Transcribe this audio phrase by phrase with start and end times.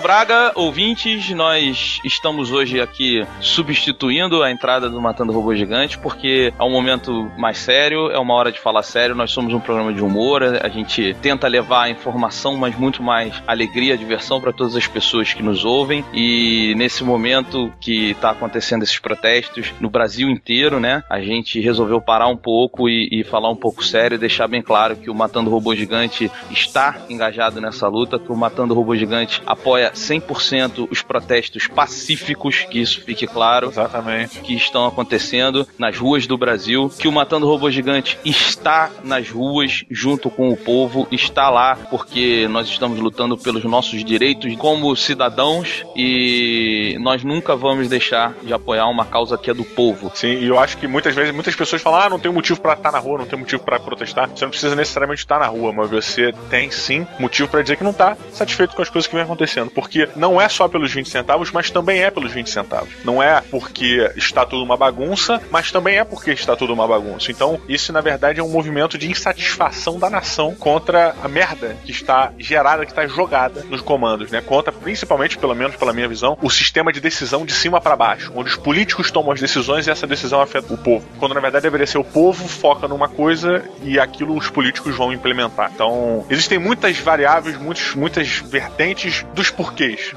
[0.00, 6.62] Braga, ouvintes, nós estamos hoje aqui substituindo a entrada do Matando Robô Gigante, porque é
[6.62, 10.02] um momento mais sério, é uma hora de falar sério, nós somos um programa de
[10.02, 15.34] humor, a gente tenta levar informação, mas muito mais alegria, diversão para todas as pessoas
[15.34, 21.04] que nos ouvem, e nesse momento que está acontecendo esses protestos no Brasil inteiro, né,
[21.10, 24.62] a gente resolveu parar um pouco e, e falar um pouco sério e deixar bem
[24.62, 29.42] claro que o Matando Robô Gigante está engajado nessa luta, que o Matando Robô Gigante
[29.46, 33.68] apoia 100% os protestos pacíficos, que isso fique claro.
[33.68, 34.40] Exatamente.
[34.40, 39.84] Que estão acontecendo nas ruas do Brasil, que o Matando Robô Gigante está nas ruas
[39.90, 45.84] junto com o povo, está lá porque nós estamos lutando pelos nossos direitos como cidadãos
[45.96, 50.10] e nós nunca vamos deixar de apoiar uma causa que é do povo.
[50.14, 52.74] Sim, e eu acho que muitas vezes muitas pessoas falam: "Ah, não tem motivo para
[52.74, 54.28] estar na rua, não tem motivo para protestar".
[54.28, 57.84] Você não precisa necessariamente estar na rua, mas você tem sim motivo para dizer que
[57.84, 59.70] não está satisfeito com as coisas que vem acontecendo.
[59.80, 62.90] Porque não é só pelos 20 centavos, mas também é pelos 20 centavos.
[63.02, 67.30] Não é porque está tudo uma bagunça, mas também é porque está tudo uma bagunça.
[67.30, 71.92] Então, isso na verdade é um movimento de insatisfação da nação contra a merda que
[71.92, 74.42] está gerada, que está jogada nos comandos, né?
[74.42, 78.30] Contra, principalmente, pelo menos pela minha visão, o sistema de decisão de cima para baixo,
[78.36, 81.06] onde os políticos tomam as decisões e essa decisão afeta o povo.
[81.18, 85.10] Quando na verdade deveria ser o povo foca numa coisa e aquilo os políticos vão
[85.10, 85.70] implementar.
[85.74, 89.69] Então, existem muitas variáveis, muitos, muitas vertentes dos porquês,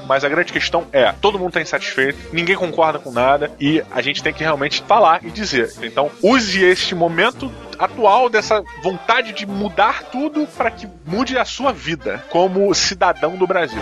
[0.06, 4.02] mas a grande questão é: todo mundo está insatisfeito, ninguém concorda com nada e a
[4.02, 5.72] gente tem que realmente falar e dizer.
[5.82, 11.72] Então, use este momento atual dessa vontade de mudar tudo para que mude a sua
[11.72, 13.80] vida como cidadão do Brasil.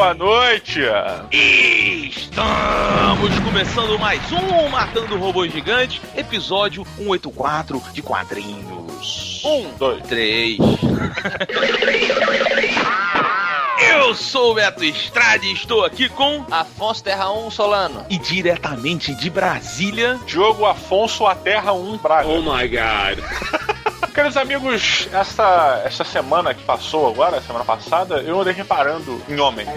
[0.00, 0.80] Boa noite!
[1.30, 9.42] Estamos começando mais um Matando Robô Gigante, episódio 184 de quadrinhos.
[9.44, 10.02] Um, dois.
[10.06, 10.56] três.
[13.92, 18.06] Eu sou o Beto Estrade e estou aqui com Afonso Terra 1 Solano.
[18.08, 20.18] e diretamente de Brasília.
[20.24, 22.26] Diogo Afonso a Terra 1 Braga.
[22.26, 23.22] Oh my god.
[24.12, 29.68] Queridos amigos, essa, essa semana que passou agora, semana passada, eu andei reparando em homens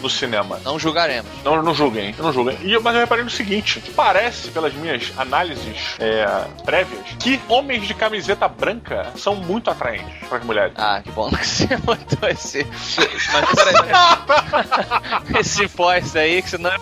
[0.00, 0.58] no cinema.
[0.64, 1.30] Não julgaremos.
[1.44, 2.56] Não, não julguem, não julguem.
[2.62, 6.26] E, mas eu reparei no seguinte: parece, pelas minhas análises é,
[6.64, 10.72] prévias, que homens de camiseta branca são muito atraentes para as mulheres.
[10.76, 16.80] Ah, que bom que você mandou esse, Mas peraí, esse pós aí, que senão ia-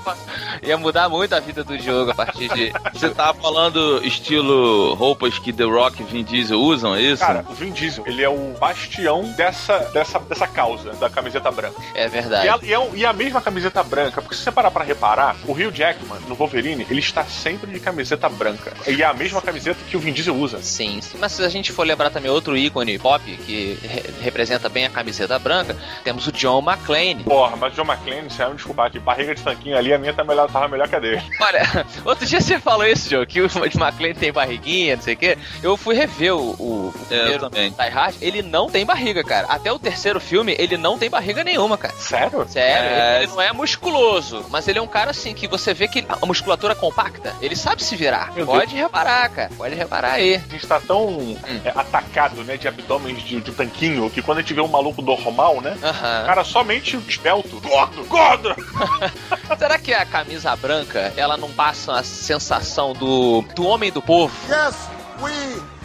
[0.70, 2.72] ia mudar muito a vida do jogo a partir de.
[2.92, 7.24] você tá falando estilo roupas que The Rock e Vin Diesel usam, é isso?
[7.24, 11.80] Cara, o Vin Diesel, ele é o bastião dessa, dessa, dessa causa, da camiseta branca.
[11.94, 12.48] É E, verdade.
[12.48, 15.36] a, e, é um- e a mesma camiseta branca, porque se você parar pra reparar,
[15.46, 18.72] o Hugh Jackman, no Wolverine, ele está sempre de camiseta branca.
[18.86, 20.60] E é a mesma camiseta que o Vin Diesel usa.
[20.62, 21.18] Sim, sim.
[21.20, 24.90] mas se a gente for lembrar também outro ícone pop que re- representa bem a
[24.90, 27.24] camiseta branca, temos o John McClane.
[27.24, 29.98] Porra, mas o John McClane, você vai me desculpar aqui, barriga de tanquinho ali, a
[29.98, 31.22] minha tá melhor, tava melhor que a dele.
[31.40, 31.62] Olha,
[32.04, 35.16] outro dia você falou isso, Joe, que o John McClane tem barriguinha, não sei o
[35.16, 35.38] quê.
[35.62, 37.70] Eu fui rever o, o, o É, eu primeiro também.
[37.70, 39.46] Die Hard, ele não tem barriga, cara.
[39.48, 41.94] Até o terceiro filme, ele não tem barriga nenhuma, cara.
[41.98, 42.46] Sério?
[42.48, 43.22] Sério, É.
[43.22, 46.26] ele não é musculoso, mas ele é um cara assim que você vê que a
[46.26, 48.32] musculatura compacta, ele sabe se virar.
[48.34, 49.50] Meu pode reparar, cara.
[49.56, 50.36] Pode reparar aí.
[50.36, 54.40] A gente tá tão é, atacado, né, de abdômenes de, de tanquinho, que quando a
[54.40, 56.24] gente vê um maluco normal, né, o Aham.
[56.26, 58.54] cara somente esbelto, gordo, gordo!
[59.58, 64.34] Será que a camisa branca, ela não passa a sensação do, do homem do povo?
[64.48, 64.76] Yes,
[65.20, 65.30] we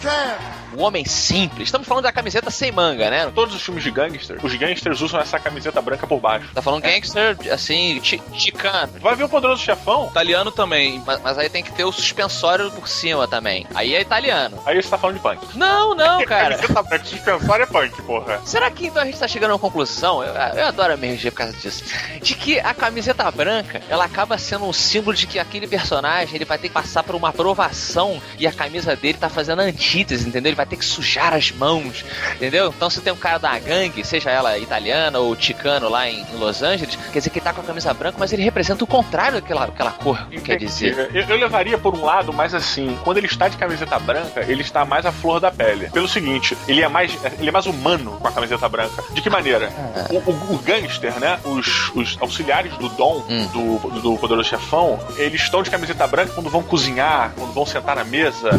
[0.01, 0.37] can.
[0.77, 1.67] O homem simples.
[1.67, 3.31] Estamos falando da camiseta sem manga, né?
[3.33, 6.47] Todos os filmes de gangster, os gangsters usam essa camiseta branca por baixo.
[6.53, 8.93] Tá falando gangster, assim, chi- chicano.
[8.99, 10.07] Vai ver o Poderoso Chefão?
[10.11, 11.01] Italiano também.
[11.05, 13.65] Mas, mas aí tem que ter o suspensório por cima também.
[13.73, 14.61] Aí é italiano.
[14.65, 15.39] Aí você tá falando de punk.
[15.57, 16.55] Não, não, cara.
[16.55, 18.41] Camiseta branca, suspensório é punk, porra.
[18.45, 20.23] Será que então a gente tá chegando a uma conclusão?
[20.23, 21.83] Eu, eu adoro a MRG por causa disso.
[22.21, 26.45] De que a camiseta branca, ela acaba sendo um símbolo de que aquele personagem ele
[26.45, 30.49] vai ter que passar por uma aprovação e a camisa dele tá fazendo antítese, entendeu?
[30.49, 32.03] Ele vai vai ter que sujar as mãos,
[32.35, 32.73] entendeu?
[32.75, 36.37] Então se tem um cara da gangue, seja ela italiana ou ticano lá em, em
[36.37, 38.87] Los Angeles, quer dizer que ele tá com a camisa branca, mas ele representa o
[38.87, 41.09] contrário daquela, daquela cor, quer dizer.
[41.13, 44.61] Eu, eu levaria por um lado, mas assim, quando ele está de camiseta branca, ele
[44.61, 45.89] está mais à flor da pele.
[45.89, 49.03] Pelo seguinte, ele é mais, ele é mais humano com a camiseta branca.
[49.13, 49.69] De que maneira?
[50.09, 51.39] O, o, o gangster, né?
[51.45, 53.47] Os, os auxiliares do Dom, Hum.
[53.47, 57.95] do, do Poderoso Chefão, eles estão de camiseta branca quando vão cozinhar, quando vão sentar
[57.95, 58.49] na mesa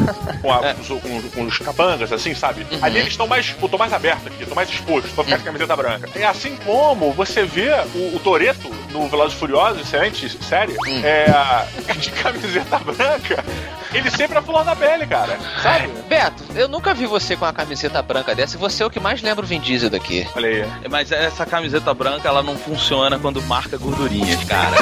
[0.43, 1.59] com, a- com, com- com os
[1.97, 2.67] capangas, assim, sabe?
[2.83, 5.75] Ali eles estão mais, tô mais aberto aqui, tô mais exposto, vou ficar de camiseta
[5.75, 6.09] branca.
[6.15, 11.27] É assim como você vê o, o Toreto no Velozes e Furiosos, excelente série, é,
[11.99, 13.45] de camiseta branca,
[13.93, 15.89] ele sempre é flor da pele, cara, sabe?
[16.09, 19.01] Beto, eu nunca vi você com uma camiseta branca dessa e você é o que
[19.01, 20.27] mais lembra o Vin Diesel daqui.
[20.35, 20.65] Olha aí.
[20.91, 24.77] Mas essa camiseta branca, ela não funciona quando marca gordurinhas, cara.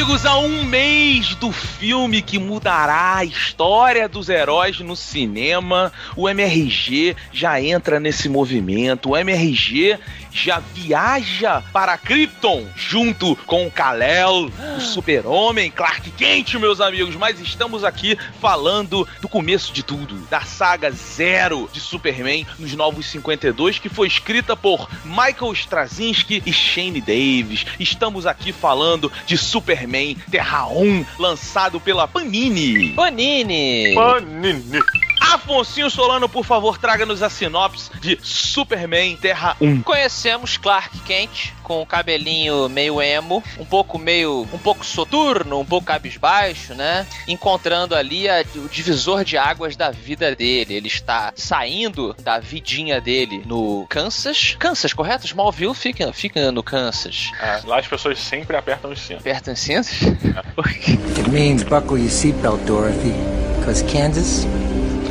[0.06, 6.28] amigos, há um mês do filme que mudará a história dos heróis no cinema, o
[6.28, 9.10] MRG já entra nesse movimento.
[9.10, 9.98] O MRG
[10.36, 17.16] já viaja para Krypton junto com Kal-El, o Super-Homem, Clark Kent, meus amigos.
[17.16, 23.06] Mas estamos aqui falando do começo de tudo, da saga zero de Superman nos Novos
[23.06, 27.64] 52, que foi escrita por Michael Straczynski e Shane Davis.
[27.80, 32.90] Estamos aqui falando de Superman Terra 1, lançado pela Panini.
[32.90, 33.94] Bonini!
[33.94, 35.05] Panini.
[35.32, 39.82] Afonso Solano, por favor, traga-nos a sinopse de Superman Terra 1.
[39.82, 45.64] Conhecemos Clark Kent com o cabelinho meio emo, um pouco meio, um pouco soturno, um
[45.64, 47.06] pouco cabisbaixo, né?
[47.26, 50.75] Encontrando ali a- o divisor de águas da vida dele.
[50.75, 54.56] Ele está saindo da vidinha dele no Kansas.
[54.58, 55.26] Kansas, correto?
[55.26, 57.31] Smallville fica, fica no Kansas.
[57.40, 59.23] Ah, lá as pessoas sempre apertam os cintos.
[59.25, 59.90] Perto em cintos?
[60.02, 63.12] It means buckle your seatbelt, Dorothy,
[63.58, 64.46] because Kansas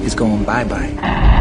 [0.05, 1.34] is going bye-bye.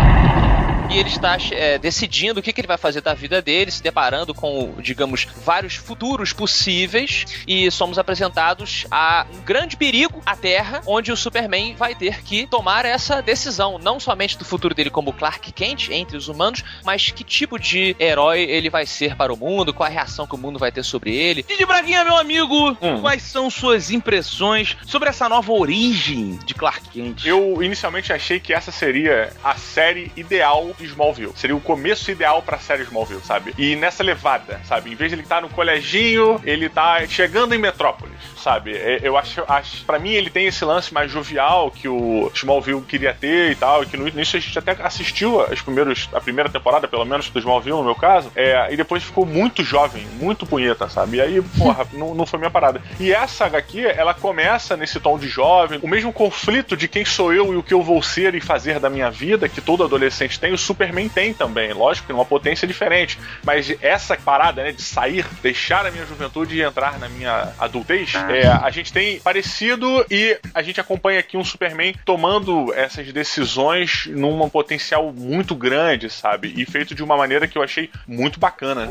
[0.99, 4.33] Ele está é, decidindo o que, que ele vai fazer da vida dele, se deparando
[4.35, 7.25] com, digamos, vários futuros possíveis.
[7.47, 12.47] E somos apresentados a um grande perigo à Terra, onde o Superman vai ter que
[12.47, 13.79] tomar essa decisão.
[13.79, 17.97] Não somente do futuro dele como Clark Kent entre os humanos, mas que tipo de
[17.99, 20.83] herói ele vai ser para o mundo, qual a reação que o mundo vai ter
[20.85, 21.43] sobre ele.
[21.43, 23.01] Didi Braguinha, meu amigo, Hum.
[23.01, 27.27] quais são suas impressões sobre essa nova origem de Clark Kent?
[27.27, 31.33] Eu inicialmente achei que essa seria a série ideal de Smallville.
[31.37, 33.55] Seria o começo ideal pra série Smallville, sabe?
[33.59, 34.93] E nessa levada, sabe?
[34.93, 38.75] Em vez de ele estar no coleginho, ele tá chegando em Metrópolis, sabe?
[38.75, 42.83] É, Eu acho, acho para mim ele tem esse lance mais jovial que o Smallville
[42.83, 46.21] queria ter e tal, e que no início a gente até assistiu as primeiros, a
[46.21, 50.07] primeira temporada, pelo menos, do Smallville, no meu caso, é, e depois ficou muito jovem,
[50.21, 51.17] muito punheta, sabe?
[51.17, 52.83] E aí, porra, não, não foi minha parada.
[53.01, 57.33] E essa HQ, ela começa nesse tom de jovem, o mesmo conflito de quem sou
[57.33, 60.39] eu e o que eu vou ser e fazer da minha vida, que todo adolescente
[60.39, 64.83] tem, o Superman tem também, lógico que numa potência diferente, mas essa parada, né, de
[64.83, 70.05] sair, deixar a minha juventude e entrar na minha adultez, é, a gente tem parecido
[70.11, 76.53] e a gente acompanha aqui um Superman tomando essas decisões num potencial muito grande, sabe?
[76.57, 78.89] E feito de uma maneira que eu achei muito bacana.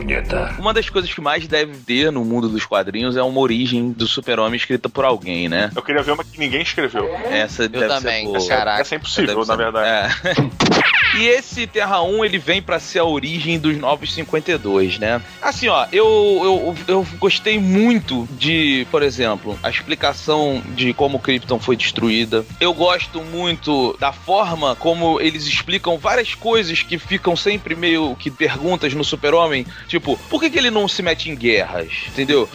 [0.57, 4.07] Uma das coisas que mais deve ter no mundo dos quadrinhos é uma origem do
[4.07, 5.69] super-homem escrita por alguém, né?
[5.75, 7.13] Eu queria ver uma que ninguém escreveu.
[7.25, 8.47] Essa Eu deve também, ser boa.
[8.47, 8.81] caraca.
[8.81, 9.89] Essa é impossível, na verdade.
[9.89, 10.93] É.
[11.15, 15.19] E esse Terra 1, ele vem pra ser a origem dos Novos 52, né?
[15.41, 16.05] Assim, ó, eu,
[16.43, 22.45] eu, eu gostei muito de, por exemplo, a explicação de como Krypton foi destruída.
[22.59, 28.29] Eu gosto muito da forma como eles explicam várias coisas que ficam sempre meio que
[28.29, 29.65] perguntas no Super-Homem.
[29.87, 31.91] Tipo, por que, que ele não se mete em guerras?
[32.07, 32.47] Entendeu?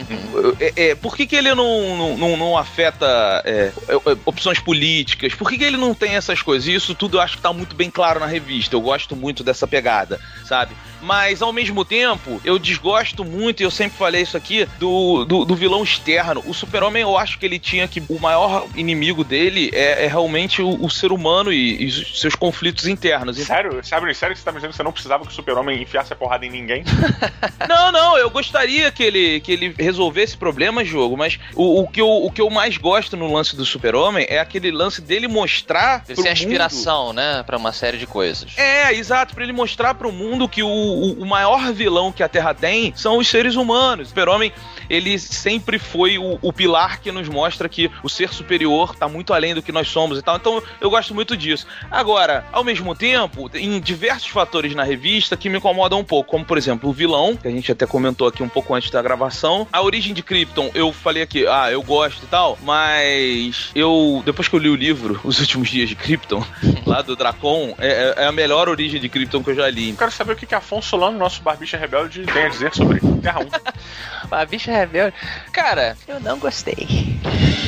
[0.61, 4.61] É, é, por que, que ele não, não, não, não afeta é, é, é, opções
[4.61, 5.35] políticas?
[5.35, 6.69] Por que, que ele não tem essas coisas?
[6.69, 8.77] E isso tudo eu acho que tá muito bem claro na revista.
[8.77, 10.75] Eu gosto muito dessa pegada, sabe?
[11.01, 15.45] Mas ao mesmo tempo, eu desgosto muito, e eu sempre falei isso aqui, do, do,
[15.45, 16.43] do vilão externo.
[16.47, 18.03] O Super-Homem, eu acho que ele tinha que.
[18.09, 22.35] O maior inimigo dele é, é realmente o, o ser humano e, e os seus
[22.35, 23.37] conflitos internos.
[23.37, 23.85] Sério?
[23.85, 26.13] Sério, sério que você tá me dizendo que você não precisava que o super-homem enfiasse
[26.13, 26.83] a porrada em ninguém?
[27.69, 32.01] Não, não, eu gostaria que ele, que ele resolvesse problemas, jogo, mas o, o, que
[32.01, 36.03] eu, o que eu mais gosto no lance do Super-Homem é aquele lance dele mostrar.
[36.09, 38.53] Ele pro tem a mundo- inspiração, né, pra uma série de coisas.
[38.57, 42.23] É, É, exato, pra ele mostrar pro mundo que o, o, o maior vilão que
[42.23, 44.07] a Terra tem são os seres humanos.
[44.07, 44.51] O Super-Homem,
[44.89, 49.35] ele sempre foi o, o pilar que nos mostra que o ser superior tá muito
[49.35, 50.37] além do que nós somos e tal.
[50.37, 51.67] Então eu gosto muito disso.
[51.91, 56.47] Agora, ao mesmo tempo, em diversos fatores na revista que me incomodam um pouco, como
[56.47, 59.69] por exemplo o vilão, que a gente até comentou aqui um pouco antes da gravação.
[59.71, 64.49] A origem de Krypton, eu falei aqui, ah, eu gosto e tal, mas eu, depois
[64.49, 66.43] que eu li o livro, Os Últimos Dias de Krypton,
[66.87, 69.91] lá do Dracon, é, é a melhor origem de Krypton que eu já li.
[69.91, 73.01] Eu quero saber o que, que Afonso Solano, nosso barbicha rebelde, tem a dizer sobre
[73.21, 73.49] Terra 1.
[74.29, 75.15] Barbicha rebelde.
[75.53, 76.87] Cara, eu não gostei.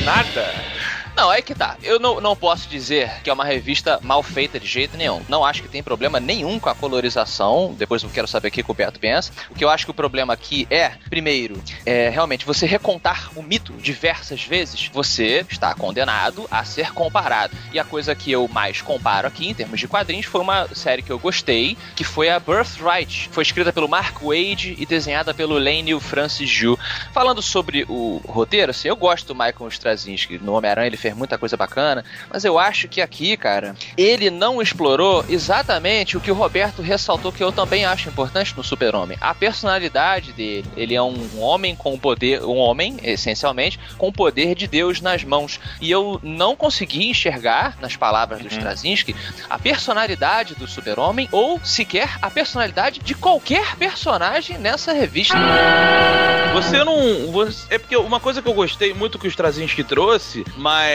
[0.05, 0.53] Nada.
[1.21, 1.77] Não, é que tá.
[1.83, 5.21] Eu não, não posso dizer que é uma revista mal feita de jeito nenhum.
[5.29, 7.75] Não acho que tem problema nenhum com a colorização.
[7.77, 9.31] Depois eu quero saber o que o Beto pensa.
[9.51, 13.43] O que eu acho que o problema aqui é, primeiro, é realmente você recontar o
[13.43, 17.55] mito diversas vezes, você está condenado a ser comparado.
[17.71, 21.03] E a coisa que eu mais comparo aqui, em termos de quadrinhos, foi uma série
[21.03, 23.29] que eu gostei, que foi a Birthright.
[23.31, 26.79] Foi escrita pelo Mark Wade e desenhada pelo Lane Francis Ju.
[27.13, 30.39] Falando sobre o roteiro, assim, eu gosto do Michael Straczynski.
[30.39, 34.61] No Homem-Aranha ele fez muita coisa bacana, mas eu acho que aqui, cara, ele não
[34.61, 39.17] explorou exatamente o que o Roberto ressaltou que eu também acho importante no Super-Homem.
[39.21, 40.65] A personalidade dele.
[40.75, 45.23] Ele é um homem com poder, um homem, essencialmente, com o poder de Deus nas
[45.23, 45.59] mãos.
[45.79, 49.15] E eu não consegui enxergar, nas palavras do Straczynski,
[49.49, 55.35] a personalidade do Super-Homem ou sequer a personalidade de qualquer personagem nessa revista.
[56.53, 57.31] Você não.
[57.31, 60.90] Você, é porque uma coisa que eu gostei muito que o Straczynski trouxe, mas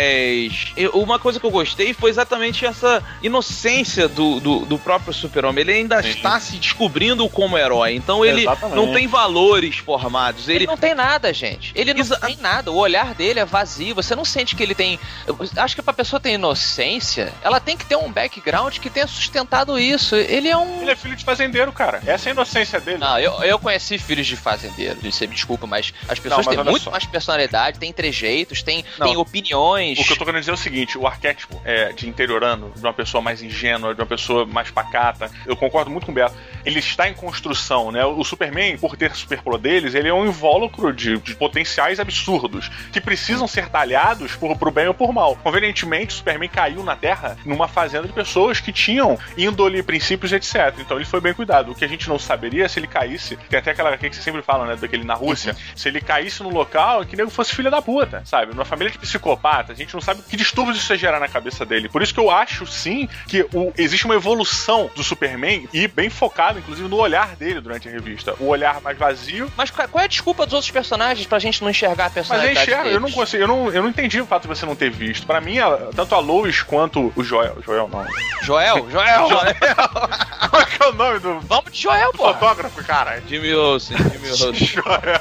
[0.77, 5.63] eu- uma coisa que eu gostei foi exatamente essa inocência do, do, do próprio Super-Homem.
[5.63, 6.11] Ele ainda Sim.
[6.11, 8.77] está se descobrindo como herói, então ele Exatamente.
[8.77, 10.49] não tem valores formados.
[10.49, 11.73] Ele Ele, não tem nada, gente.
[11.75, 12.71] Ele não Exa- tem nada.
[12.71, 13.95] O olhar dele é vazio.
[13.95, 14.99] Você não sente que ele tem.
[15.27, 19.07] eu acho que pra pessoa ter inocência, ela tem que ter um background que tenha
[19.07, 20.17] sustentado isso.
[20.17, 20.83] Ele é um.
[20.83, 22.03] Ele é filho de fazendeiro, cara.
[22.07, 22.99] Essa é a inocência dele.
[22.99, 24.99] Não, eu, eu conheci filhos de fazendeiro.
[25.03, 26.91] Você me desculpa, mas as pessoas mas têm muito só.
[26.91, 29.07] mais personalidade, têm trejeitos, têm, Não.
[29.07, 29.86] têm opiniões.
[29.93, 32.81] O que eu tô querendo dizer é o seguinte: o arquétipo é, de interiorano, de
[32.81, 36.35] uma pessoa mais ingênua, de uma pessoa mais pacata, eu concordo muito com o Beto.
[36.65, 38.05] Ele está em construção, né?
[38.05, 43.47] O Superman, por ter superpoderes, ele é um invólucro de, de potenciais absurdos que precisam
[43.47, 45.37] ser talhados por, pro bem ou por mal.
[45.37, 50.75] Convenientemente, o Superman caiu na Terra numa fazenda de pessoas que tinham índole, princípios, etc.
[50.79, 51.73] Então ele foi bem cuidado.
[51.73, 54.23] O que a gente não saberia é se ele caísse, tem até aquela que você
[54.23, 54.77] sempre fala, né?
[54.77, 58.53] Daquele na Rússia, se ele caísse no local que nego fosse filha da puta, sabe?
[58.53, 61.65] Numa família de psicopata, a gente não sabe que distúrbios isso ia gerar na cabeça
[61.65, 61.89] dele.
[61.89, 66.09] Por isso que eu acho, sim, que o- existe uma evolução do Superman e bem
[66.11, 68.35] focado, inclusive, no olhar dele durante a revista.
[68.41, 69.51] O olhar mais vazio.
[69.57, 72.31] Mas qual qual é a desculpa dos outros personagens pra gente não enxergar a Mas
[72.45, 74.75] eu enxergo, eu não consigo, eu não, eu não entendi o fato de você não
[74.77, 75.27] ter visto.
[75.27, 77.57] Pra mim, a- tanto a Lois quanto o Joel.
[77.65, 78.07] Joel não.
[78.43, 79.29] Joel, Joel,
[80.51, 82.33] Qual é que é o nome do Vamos de Joel, pô.
[82.33, 83.21] fotógrafo, cara?
[83.29, 84.55] Jimmy Olsen, Jimmy Olsen.
[84.55, 85.16] Joel.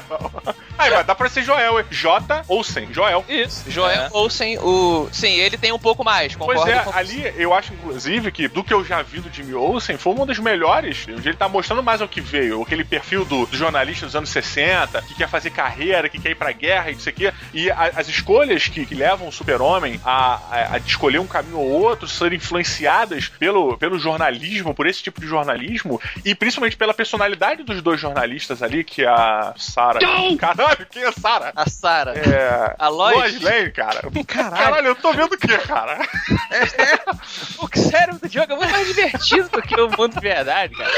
[0.78, 2.92] Aí, mas dá pra ser Joel, é J ou sem.
[2.92, 3.24] Joel.
[3.28, 4.08] Isso, Joel É.
[4.12, 5.08] Olsen, o.
[5.12, 8.48] Sim, ele tem um pouco mais, concordo Pois é, com ali eu acho, inclusive, que
[8.48, 11.06] do que eu já vi do Jimmy Olsen, foi uma das melhores.
[11.08, 12.62] Onde ele tá mostrando mais ao que veio.
[12.62, 16.34] Aquele perfil do, do jornalista dos anos 60, que quer fazer carreira, que quer ir
[16.34, 17.32] pra guerra e não sei o quê.
[17.54, 21.58] E a- as escolhas que, que levam o super-homem a, a, a escolher um caminho
[21.58, 26.92] ou outro serem influenciadas pelo, pelo jornalismo, por esse tipo de jornalismo, e principalmente pela
[26.94, 30.00] personalidade dos dois jornalistas ali, que é a Sarah.
[30.66, 31.52] Caralho, quem é Sarah?
[31.54, 32.12] A Sarah.
[32.12, 32.74] É.
[32.78, 33.16] A Lois.
[33.16, 34.02] Lois Lane, cara.
[34.26, 34.88] Caralho.
[34.88, 35.98] eu tô vendo o quê, cara?
[37.58, 40.90] O cérebro do jogo é muito mais divertido do que o mundo de verdade, cara.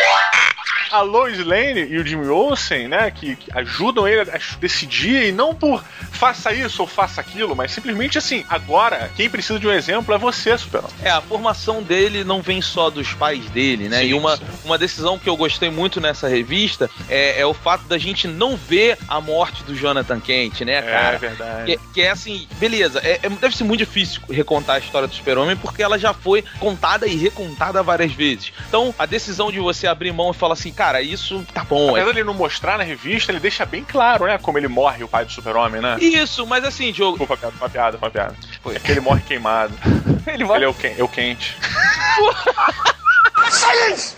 [0.91, 5.33] a Lois Lane e o Jimmy Olsen, né, que, que ajudam ele a decidir e
[5.33, 5.83] não por
[6.19, 10.19] faça isso ou faça aquilo, mas simplesmente assim, agora quem precisa de um exemplo é
[10.19, 10.91] você, Superman.
[11.03, 14.01] É, a formação dele não vem só dos pais dele, né?
[14.01, 14.45] Sim, e uma, sim.
[14.65, 18.57] uma decisão que eu gostei muito nessa revista é, é o fato da gente não
[18.57, 21.19] ver a morte do Jonathan Kent, né, cara?
[21.19, 21.77] verdade.
[21.77, 25.15] Que, que é assim, beleza, é, é- deve ser muito difícil recontar a história do
[25.15, 28.53] Super-Homem porque ela já foi contada e recontada várias vezes.
[28.69, 31.89] Então, a decisão de você abrir mão e falar assim, cara, isso tá bom.
[31.97, 35.03] É Apesar dele não mostrar na revista, ele deixa bem claro, né, como ele morre,
[35.05, 35.97] o pai do Super-Homem, né?
[36.01, 38.35] isso, mas assim, Diogo, Desculpa, piada, uma piada, uma piada.
[38.63, 38.77] Foi.
[38.77, 39.73] É que ele morre queimado.
[40.27, 41.57] Ele Ele é o, quen- é o quente.
[43.51, 44.18] Silence!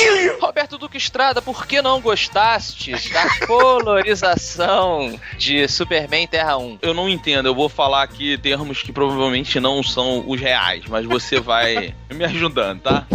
[0.00, 0.38] I kill you!
[0.40, 6.78] Roberto Duque Estrada, por que não gostaste da colorização de Superman Terra 1?
[6.82, 11.04] eu não entendo, eu vou falar aqui termos que provavelmente não são os reais, mas
[11.04, 13.06] você vai me ajudando, tá?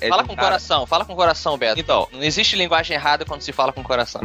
[0.00, 1.80] É Fala com o coração, fala com o coração, Beto.
[1.80, 4.20] Então, Não existe linguagem errada quando se fala com o coração.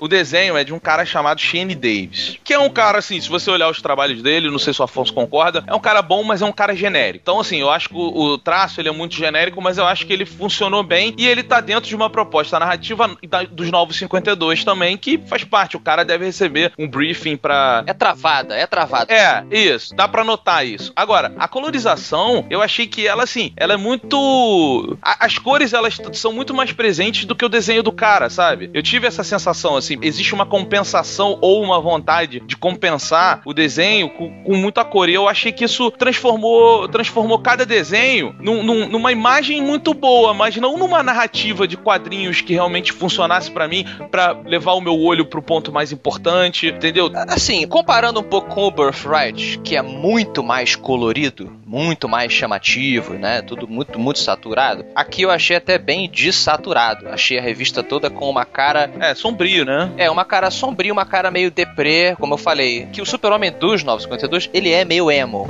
[0.00, 3.28] O desenho é de um cara chamado Shane Davis, que é um cara, assim, se
[3.28, 6.22] você olhar os trabalhos dele, não sei se o Afonso concorda, é um cara bom,
[6.22, 7.20] mas é um cara genérico.
[7.22, 7.98] Então, assim, eu acho que o,
[8.32, 11.42] o traço ele é muito genérico, mas eu acho que ele funcionou bem e ele
[11.42, 15.76] tá dentro de uma proposta narrativa da- dos Novos 52 também, que faz parte.
[15.76, 19.12] O cara deve receber um briefing pra É travada, é travada.
[19.12, 19.94] é, isso.
[19.94, 20.92] Dá pra notar isso.
[20.94, 24.96] Agora, a colorização, eu achei que ela, assim, ela é muito.
[25.02, 28.70] a- as cores, elas são muito mais presentes do que o desenho do cara, sabe?
[28.72, 34.10] Eu tive essa sensação, assim, existe uma compensação ou uma vontade de compensar o desenho
[34.10, 35.08] com, com muita cor.
[35.08, 40.34] E eu achei que isso transformou, transformou cada desenho num- num- numa imagem muito boa,
[40.34, 44.98] mas não numa narrativa de quadrinhos que realmente funcionasse pra mim, pra levar o meu
[44.98, 47.10] olho pro ponto mais importante, entendeu?
[47.28, 53.14] Assim, comparando um pouco com o Birthright, que é muito mais colorido, muito mais chamativo,
[53.14, 53.42] né?
[53.42, 54.86] Tudo muito, muito saturado.
[54.94, 57.08] Aqui eu achei até bem desaturado.
[57.08, 58.90] Achei a revista toda com uma cara.
[58.98, 59.92] É, sombrio, né?
[59.98, 62.86] É, uma cara sombria, uma cara meio deprê, como eu falei.
[62.92, 65.46] Que o Super-Homem dos 952, ele é meio emo.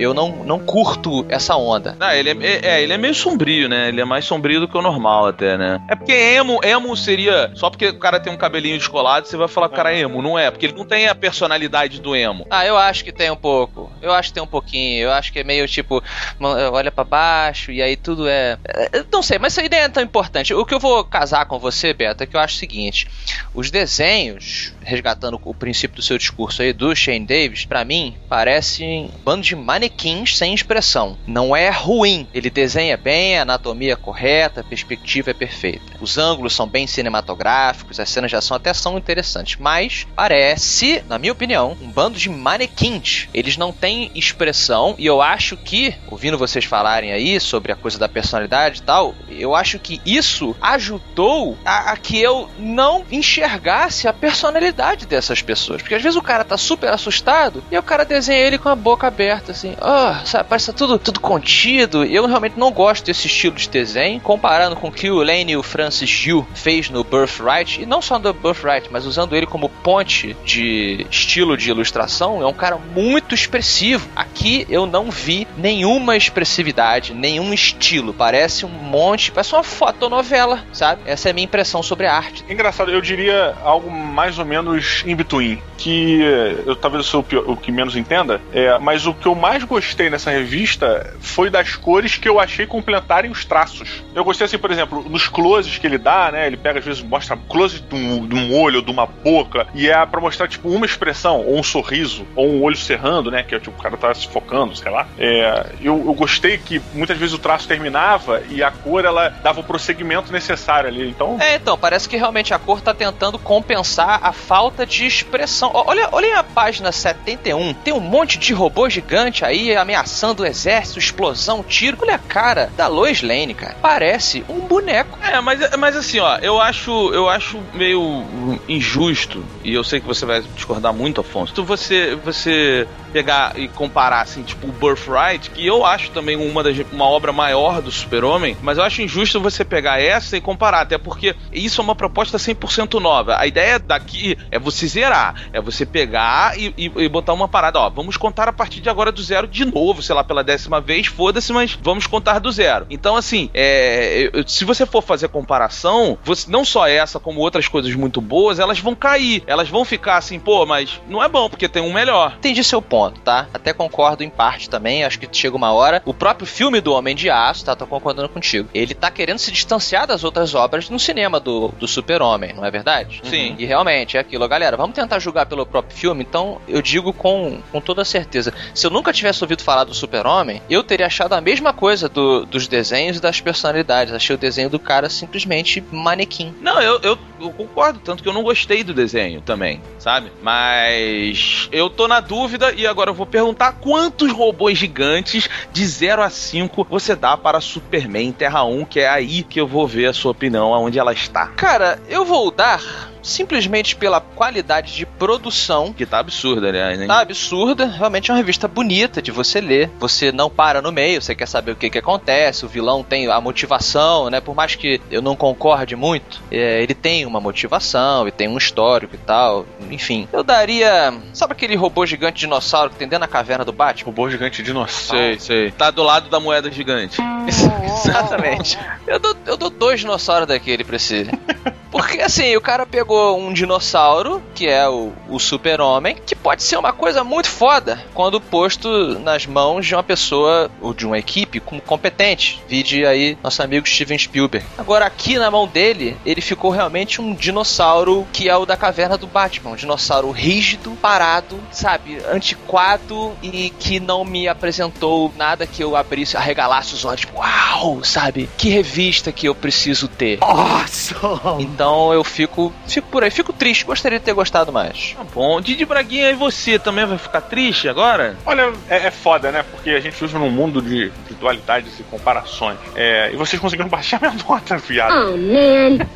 [0.00, 1.96] Eu não, não curto essa onda.
[2.00, 3.88] Ah, ele é, é, ele é meio sombrio, né?
[3.88, 5.80] Ele é mais sombrio do que o normal até, né?
[5.88, 7.52] É porque emo, emo seria.
[7.54, 10.00] Só porque o cara tem um cabelinho descolado, você vai falar que o cara é
[10.00, 10.20] emo.
[10.20, 12.46] Não é, porque ele não tem a personalidade do emo.
[12.50, 13.92] Ah, eu acho que tem um pouco.
[14.02, 15.04] Eu acho que tem um pouquinho.
[15.04, 16.02] Eu acho que é meio tipo,
[16.38, 18.58] ma- olha pra baixo e aí tudo é.
[18.64, 20.54] é, Não sei, mas aí nem é tão importante.
[20.54, 23.06] O que eu vou casar com você, Beto, é que eu acho o seguinte:
[23.54, 29.04] os desenhos, resgatando o princípio do seu discurso aí do Shane Davis, pra mim, parecem
[29.14, 31.16] um bando de manequins sem expressão.
[31.26, 32.26] Não é ruim.
[32.34, 35.82] Ele desenha bem, a anatomia é correta, a perspectiva é perfeita.
[36.00, 41.18] Os ângulos são bem cinematográficos, as cenas de ação até são interessantes, mas parece, na
[41.18, 43.28] minha opinião, um bando de manequins.
[43.34, 47.98] Eles não têm expressão e eu acho que, ouvindo vocês falarem aí sobre a coisa
[47.98, 54.06] da personalidade e tal, eu acho que isso ajudou a, a que eu não enxergasse
[54.06, 55.82] a personalidade dessas pessoas.
[55.82, 58.76] Porque às vezes o cara tá super assustado e o cara desenha ele com a
[58.76, 62.04] boca aberta, assim, ah, sabe, parece tá tudo, tudo contido.
[62.04, 65.56] Eu realmente não gosto desse estilo de desenho, comparando com o que o Lane e
[65.56, 69.68] o Francis Gill fez no Birthright, e não só no Birthright, mas usando ele como
[69.68, 74.08] ponte de estilo de ilustração, é um cara muito expressivo.
[74.14, 78.12] Aqui eu não vi nenhuma expressividade, nenhum estilo.
[78.12, 81.02] Parece um monte, parece uma fotonovela, sabe?
[81.06, 82.44] Essa é a minha impressão sobre a arte.
[82.48, 85.60] Engraçado, eu diria algo mais ou menos in between.
[85.78, 89.12] Que eh, eu talvez eu sou o, pior- o que menos entenda, é, mas o
[89.14, 94.02] que eu mais gostei nessa revista foi das cores que eu achei completarem os traços.
[94.14, 96.46] Eu gostei, assim, por exemplo, nos closes que ele dá, né?
[96.46, 99.88] Ele pega, às vezes, mostra close de um, de um olho, de uma boca, e
[99.88, 103.42] é pra mostrar, tipo, uma expressão, ou um sorriso, ou um olho cerrando, né?
[103.42, 105.06] Que é tipo, o cara tá se focando, sei lá.
[105.24, 109.60] É, eu, eu gostei que muitas vezes o traço terminava e a cor ela dava
[109.60, 111.10] o prosseguimento necessário ali.
[111.10, 115.70] Então, É, então, parece que realmente a cor tá tentando compensar a falta de expressão.
[115.72, 120.98] Olha, olha a página 71, tem um monte de robô gigante aí ameaçando o exército,
[120.98, 121.98] explosão, tiro.
[122.02, 123.76] Olha a cara da Lois Lane, cara.
[123.80, 125.16] Parece um boneco.
[125.22, 128.24] É, mas, mas assim, ó, eu acho, eu acho meio
[128.68, 133.68] injusto, e eu sei que você vai discordar muito, Afonso, tu você, você pegar e
[133.68, 134.72] comparar, assim, tipo, o
[135.12, 139.02] Birthright, que eu acho também uma, das, uma obra maior do Super-Homem, mas eu acho
[139.02, 143.36] injusto você pegar essa e comparar, até porque isso é uma proposta 100% nova.
[143.38, 147.78] A ideia daqui é você zerar, é você pegar e, e- e botar uma parada,
[147.78, 150.80] ó, vamos contar a partir de agora do zero de novo, sei lá, pela décima
[150.80, 152.86] vez, foda-se, mas vamos contar do zero.
[152.90, 157.94] Então, assim, é, se você for fazer comparação, você, não só essa, como outras coisas
[157.94, 159.42] muito boas, elas vão cair.
[159.46, 162.34] Elas vão ficar assim, pô, mas não é bom, porque tem um melhor.
[162.38, 163.46] Entendi seu ponto, tá?
[163.52, 166.02] Até concordo em parte também, acho que chega uma hora.
[166.04, 167.74] O próprio filme do Homem de Aço, tá?
[167.76, 168.68] Tô concordando contigo.
[168.74, 172.70] Ele tá querendo se distanciar das outras obras no cinema do, do Super-Homem, não é
[172.70, 173.20] verdade?
[173.24, 173.54] Sim.
[173.58, 174.76] E realmente é aquilo, galera.
[174.76, 176.22] Vamos tentar julgar pelo próprio filme.
[176.28, 180.60] Então, eu digo com, com toda certeza: se eu nunca tivesse ouvido falar do Super-Homem,
[180.68, 184.12] eu teria achado a mesma coisa do- dos desenhos e das personalidades.
[184.12, 186.54] Achei o desenho do cara simplesmente manequim.
[186.60, 190.30] Não, eu, eu, eu concordo, tanto que eu não gostei do desenho também, sabe?
[190.42, 196.22] Mas eu tô na dúvida e agora eu vou perguntar quantos robôs gigantes de 0
[196.22, 200.06] a 5 você dá para Superman Terra 1, que é aí que eu vou ver
[200.06, 201.46] a sua opinião, aonde ela está.
[201.48, 207.06] Cara, eu vou dar simplesmente pela qualidade de produção Que tá absurda, aliás, né?
[207.06, 209.90] Tá absurda, realmente é uma revista bonita de você ler.
[209.98, 213.28] Você não para no meio, você quer saber o que, que acontece, o vilão tem
[213.30, 214.40] a motivação, né?
[214.40, 218.58] Por mais que eu não concorde muito, é, ele tem uma motivação e tem um
[218.58, 219.66] histórico e tal.
[219.90, 221.14] Enfim, eu daria.
[221.32, 224.06] Sabe aquele robô gigante dinossauro que tem dentro da caverna do Batman?
[224.06, 225.22] robô gigante dinossauro.
[225.22, 225.70] Sei, sei.
[225.70, 227.20] Tá do lado da moeda gigante.
[228.04, 228.78] Exatamente.
[229.06, 231.28] Eu dou, eu dou dois dinossauros daquele pra esse.
[231.92, 236.78] Porque assim, o cara pegou um dinossauro, que é o, o super-homem, que pode ser
[236.78, 238.88] uma coisa muito foda quando posto
[239.20, 242.62] nas mãos de uma pessoa ou de uma equipe competente.
[242.66, 244.66] Vide aí nosso amigo Steven Spielberg.
[244.78, 249.18] Agora, aqui na mão dele, ele ficou realmente um dinossauro que é o da caverna
[249.18, 249.72] do Batman.
[249.72, 256.38] Um dinossauro rígido, parado, sabe, antiquado e que não me apresentou nada que eu abrisse,
[256.38, 258.48] arregalasse os olhos, tipo, uau, sabe?
[258.56, 260.38] Que revista que eu preciso ter.
[260.40, 261.62] Awesome!
[261.62, 261.81] Então
[262.12, 265.14] eu fico, fico por aí, fico triste, gostaria de ter gostado mais.
[265.16, 265.60] Tá bom.
[265.60, 268.36] Didi Braguinha, e você também vai ficar triste agora?
[268.46, 269.64] Olha, é, é foda, né?
[269.70, 272.78] Porque a gente vive num mundo de, de dualidades e comparações.
[272.94, 275.12] É, e vocês conseguiram baixar minha nota, viado.
[275.12, 276.06] Oh, man.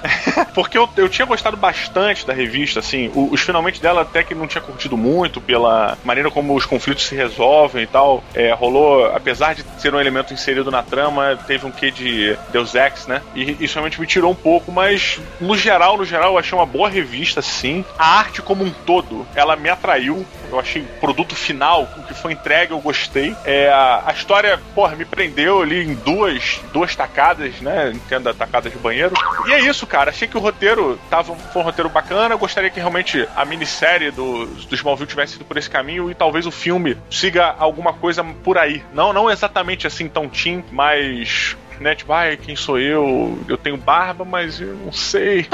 [0.54, 4.46] Porque eu, eu tinha gostado bastante da revista, assim, os finalmente dela até que não
[4.46, 8.22] tinha curtido muito pela maneira como os conflitos se resolvem e tal.
[8.34, 12.74] É, rolou, apesar de ser um elemento inserido na trama, teve um quê de Deus
[12.74, 13.22] Ex, né?
[13.34, 15.09] E isso realmente me tirou um pouco, mas
[15.40, 17.84] no geral, no geral, eu achei uma boa revista, sim.
[17.98, 20.26] A arte como um todo, ela me atraiu.
[20.50, 23.36] Eu achei o produto final, o que foi entregue, eu gostei.
[23.44, 27.92] É, a, história, porra, me prendeu ali em duas, duas tacadas, né?
[27.94, 29.14] Entenda, tacadas de banheiro.
[29.46, 30.10] E é isso, cara.
[30.10, 32.34] Achei que o roteiro tava, foi um roteiro bacana.
[32.36, 36.46] Gostaria que realmente a minissérie do, do Smallville tivesse ido por esse caminho e talvez
[36.46, 38.82] o filme siga alguma coisa por aí.
[38.92, 41.94] Não, não exatamente assim tão teen, mas né?
[41.94, 43.38] Tipo, ai, quem sou eu?
[43.48, 45.48] Eu tenho barba, mas eu não sei.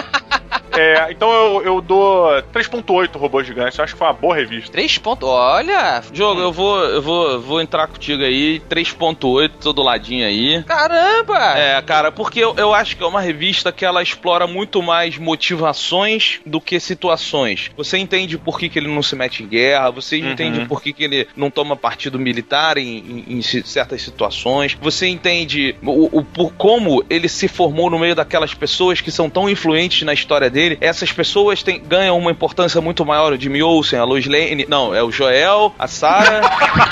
[0.79, 3.79] É, então eu, eu dou 3.8 robô gigante.
[3.79, 4.71] Eu acho que foi uma boa revista.
[4.73, 10.27] 3 pontos, olha, Jogo, eu vou, eu vou, vou entrar contigo aí, 3.8, todo ladinho
[10.27, 10.63] aí.
[10.65, 11.59] caramba!
[11.59, 15.17] É, cara, porque eu, eu acho que é uma revista que ela explora muito mais
[15.19, 17.71] motivações do que situações.
[17.77, 20.33] Você entende por que, que ele não se mete em guerra, você Uhum.
[20.33, 25.07] entende por que, que ele não toma partido militar em, em- em certas situações, você
[25.07, 29.49] entende o, o- por como ele se formou no meio daquelas pessoas que são tão
[29.49, 30.66] influentes na história dele.
[30.81, 33.33] Essas pessoas têm- ganham uma importância muito maior.
[33.33, 36.41] O Jimmy Olsen, a Lois Lane, não, é o Joel, a Sarah.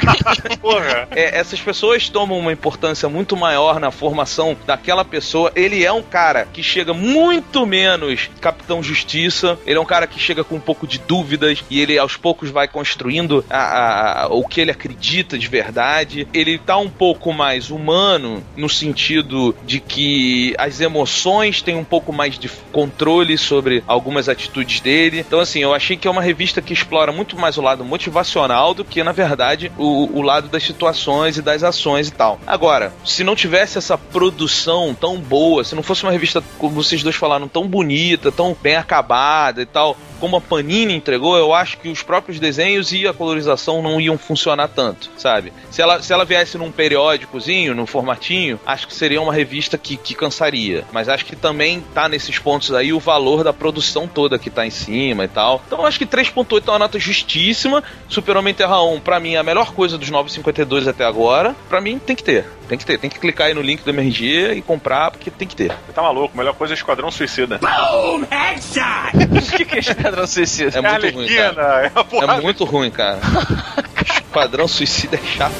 [0.60, 1.08] Porra.
[1.10, 5.50] É, essas pessoas tomam uma importância muito maior na formação daquela pessoa.
[5.54, 9.58] Ele é um cara que chega muito menos Capitão Justiça.
[9.66, 12.50] Ele é um cara que chega com um pouco de dúvidas e ele aos poucos
[12.50, 16.26] vai construindo a- a- a- o que ele acredita de verdade.
[16.32, 22.12] Ele tá um pouco mais humano no sentido de que as emoções têm um pouco
[22.12, 25.20] mais de controle sobre algumas atitudes dele.
[25.20, 28.74] Então, assim, eu achei que é uma revista que explora muito mais o lado motivacional
[28.74, 32.38] do que, na verdade, o, o lado das situações e das ações e tal.
[32.46, 37.02] Agora, se não tivesse essa produção tão boa, se não fosse uma revista, como vocês
[37.02, 41.78] dois falaram, tão bonita, tão bem acabada e tal, como a Panini entregou, eu acho
[41.78, 45.52] que os próprios desenhos e a colorização não iam funcionar tanto, sabe?
[45.70, 49.96] Se ela, se ela viesse num periódicozinho, num formatinho, acho que seria uma revista que,
[49.96, 50.84] que cansaria.
[50.92, 54.66] Mas acho que também tá nesses pontos aí o valor da produção toda que tá
[54.66, 55.62] em cima e tal.
[55.66, 57.82] Então eu acho que 3.8 é uma nota justíssima.
[58.08, 61.54] Super-Homem Terra 1, pra mim, é a melhor coisa dos 952 até agora.
[61.68, 62.46] Pra mim, tem que ter.
[62.68, 62.98] Tem que ter.
[62.98, 65.72] Tem que clicar aí no link do MRG e comprar, porque tem que ter.
[65.86, 66.36] Você tá maluco?
[66.36, 67.58] Melhor coisa é Esquadrão Suicida.
[67.58, 68.24] Boom!
[68.30, 69.54] Headshot!
[69.54, 70.78] Que, que é Esquadrão Suicida?
[70.78, 71.86] É muito ruim, cara.
[71.86, 72.32] É a porrada.
[72.34, 73.18] É muito ruim, cara.
[74.04, 75.54] Esquadrão Suicida é chato.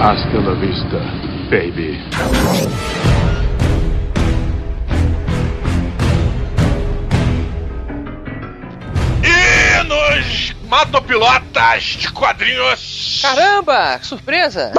[0.00, 0.98] Hasta la vista,
[1.50, 2.91] baby.
[10.72, 13.20] Matopilotas de quadrinhos.
[13.20, 14.72] Caramba, que surpresa!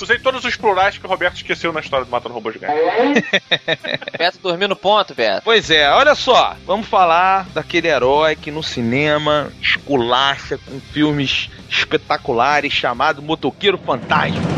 [0.00, 2.72] Usei todos os plurais que o Roberto esqueceu na história do Matando Robô Gigante.
[4.16, 5.42] Beto dormiu no ponto, Beto.
[5.42, 12.72] Pois é, olha só, vamos falar daquele herói que no cinema esculacha com filmes espetaculares
[12.72, 14.57] chamado Motoqueiro Fantasma.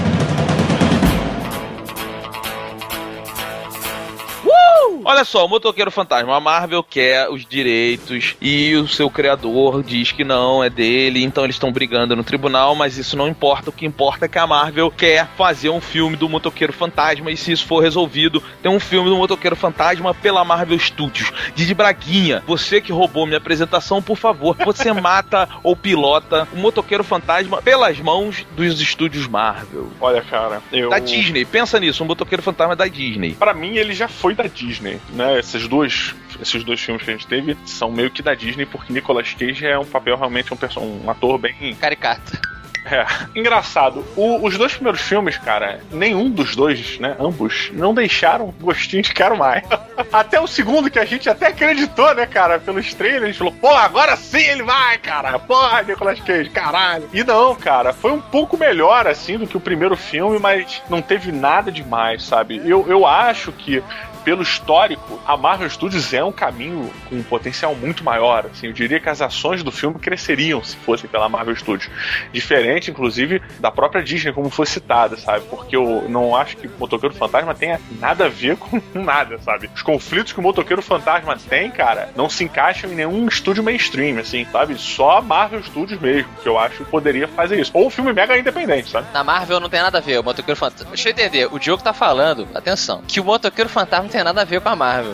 [5.11, 10.13] Olha só, o Motoqueiro Fantasma, a Marvel quer os direitos e o seu criador diz
[10.13, 13.73] que não, é dele, então eles estão brigando no tribunal, mas isso não importa, o
[13.73, 17.51] que importa é que a Marvel quer fazer um filme do Motoqueiro Fantasma e se
[17.51, 21.33] isso for resolvido, tem um filme do Motoqueiro Fantasma pela Marvel Studios.
[21.57, 27.03] Didi Braguinha, você que roubou minha apresentação, por favor, você mata ou pilota o Motoqueiro
[27.03, 29.91] Fantasma pelas mãos dos estúdios Marvel.
[30.01, 30.89] Olha, cara, eu.
[30.89, 33.35] Da Disney, pensa nisso, um Motoqueiro Fantasma é da Disney.
[33.35, 35.39] Pra mim, ele já foi da Disney, né?
[35.39, 38.93] Essas duas, esses dois filmes que a gente teve são meio que da Disney, porque
[38.93, 41.75] Nicolas Cage é um papel realmente um, um ator bem.
[41.81, 42.39] Caricata.
[42.83, 43.05] É.
[43.39, 47.15] Engraçado, o- os dois primeiros filmes, cara, nenhum dos dois, né?
[47.21, 49.63] Ambos, não deixaram gostinho de quero mais.
[50.11, 53.53] Até o segundo, que a gente até acreditou, né, cara, pelos trailers, a gente falou,
[53.53, 55.39] pô, agora sim ele vai, cara.
[55.39, 57.07] Porra, Nicolas Cage, caralho.
[57.13, 61.03] E não, cara, foi um pouco melhor, assim, do que o primeiro filme, mas não
[61.03, 62.63] teve nada demais, sabe?
[62.65, 63.83] Eu, eu acho que
[64.25, 68.47] pelo histórico, a Marvel Studios é um caminho com um potencial muito maior.
[68.47, 71.91] Assim, eu diria que as ações do filme cresceriam se fossem pela Marvel Studios.
[72.33, 75.45] Diferente, inclusive, da própria Disney, como foi citada, sabe?
[75.49, 79.71] Porque eu não acho que o Motoqueiro Fantasma tenha nada a ver com nada, sabe?
[79.75, 84.19] Os conflitos que o Motoqueiro Fantasma tem, cara, não se encaixam em nenhum estúdio mainstream,
[84.19, 84.77] assim, sabe?
[84.79, 87.71] Só a Marvel Studios mesmo, que eu acho que poderia fazer isso.
[87.75, 89.07] Ou um filme mega independente, sabe?
[89.13, 90.91] Na Marvel não tem nada a ver, o Motoqueiro Fantasma.
[90.91, 94.45] Deixa eu entender, o Diogo tá falando, atenção, que o Motoqueiro Fantasma tem nada a
[94.45, 95.13] ver com a Marvel.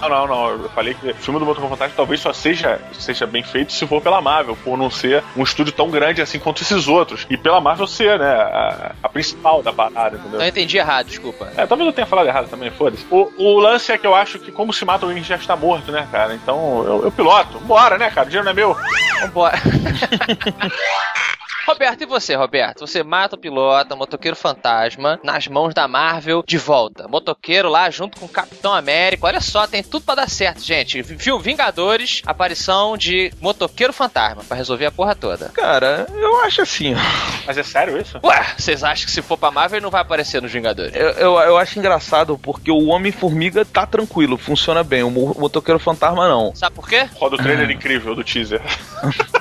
[0.00, 0.50] Não, não, não.
[0.50, 3.86] Eu falei que o filme do Motoqueiro Fantasma talvez só seja, seja bem feito se
[3.86, 7.26] for pela Marvel, por não ser um estúdio tão grande assim quanto esses outros.
[7.30, 10.38] E pela Marvel ser, né, a, a principal da parada, entendeu?
[10.38, 11.50] Não eu entendi errado, desculpa.
[11.56, 13.06] É, talvez eu tenha falado errado também, foda-se.
[13.10, 15.56] O, o lance é que eu acho que como se mata alguém que já está
[15.56, 16.34] morto, né, cara?
[16.34, 17.58] Então eu, eu piloto.
[17.60, 18.26] Bora, né, cara?
[18.26, 18.76] O dinheiro não é meu.
[19.20, 19.56] Vambora.
[21.66, 22.86] Roberto, e você, Roberto?
[22.86, 27.08] Você mata o pilota, motoqueiro fantasma, nas mãos da Marvel, de volta.
[27.08, 29.26] Motoqueiro lá junto com o Capitão América.
[29.26, 31.02] Olha só, tem tudo pra dar certo, gente.
[31.02, 31.38] Viu?
[31.40, 35.48] Vingadores, aparição de motoqueiro fantasma pra resolver a porra toda.
[35.50, 36.94] Cara, eu acho assim.
[36.94, 36.98] ó.
[37.46, 38.18] Mas é sério isso?
[38.22, 40.94] Ué, vocês acham que se for pra Marvel ele não vai aparecer nos Vingadores?
[40.94, 45.02] Eu, eu, eu acho engraçado porque o Homem-Formiga tá tranquilo, funciona bem.
[45.02, 46.54] O mo- Motoqueiro Fantasma não.
[46.54, 47.08] Sabe por quê?
[47.14, 48.62] Roda o trailer incrível do teaser.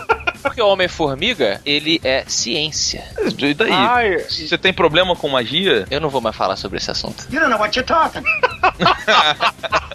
[0.56, 3.04] Porque o Homem-Formiga, ele é ciência.
[3.38, 3.70] E daí?
[3.74, 5.86] Ai, Você tem problema com magia?
[5.92, 7.26] Eu não vou mais falar sobre esse assunto.
[7.30, 8.24] You don't know what you're talking.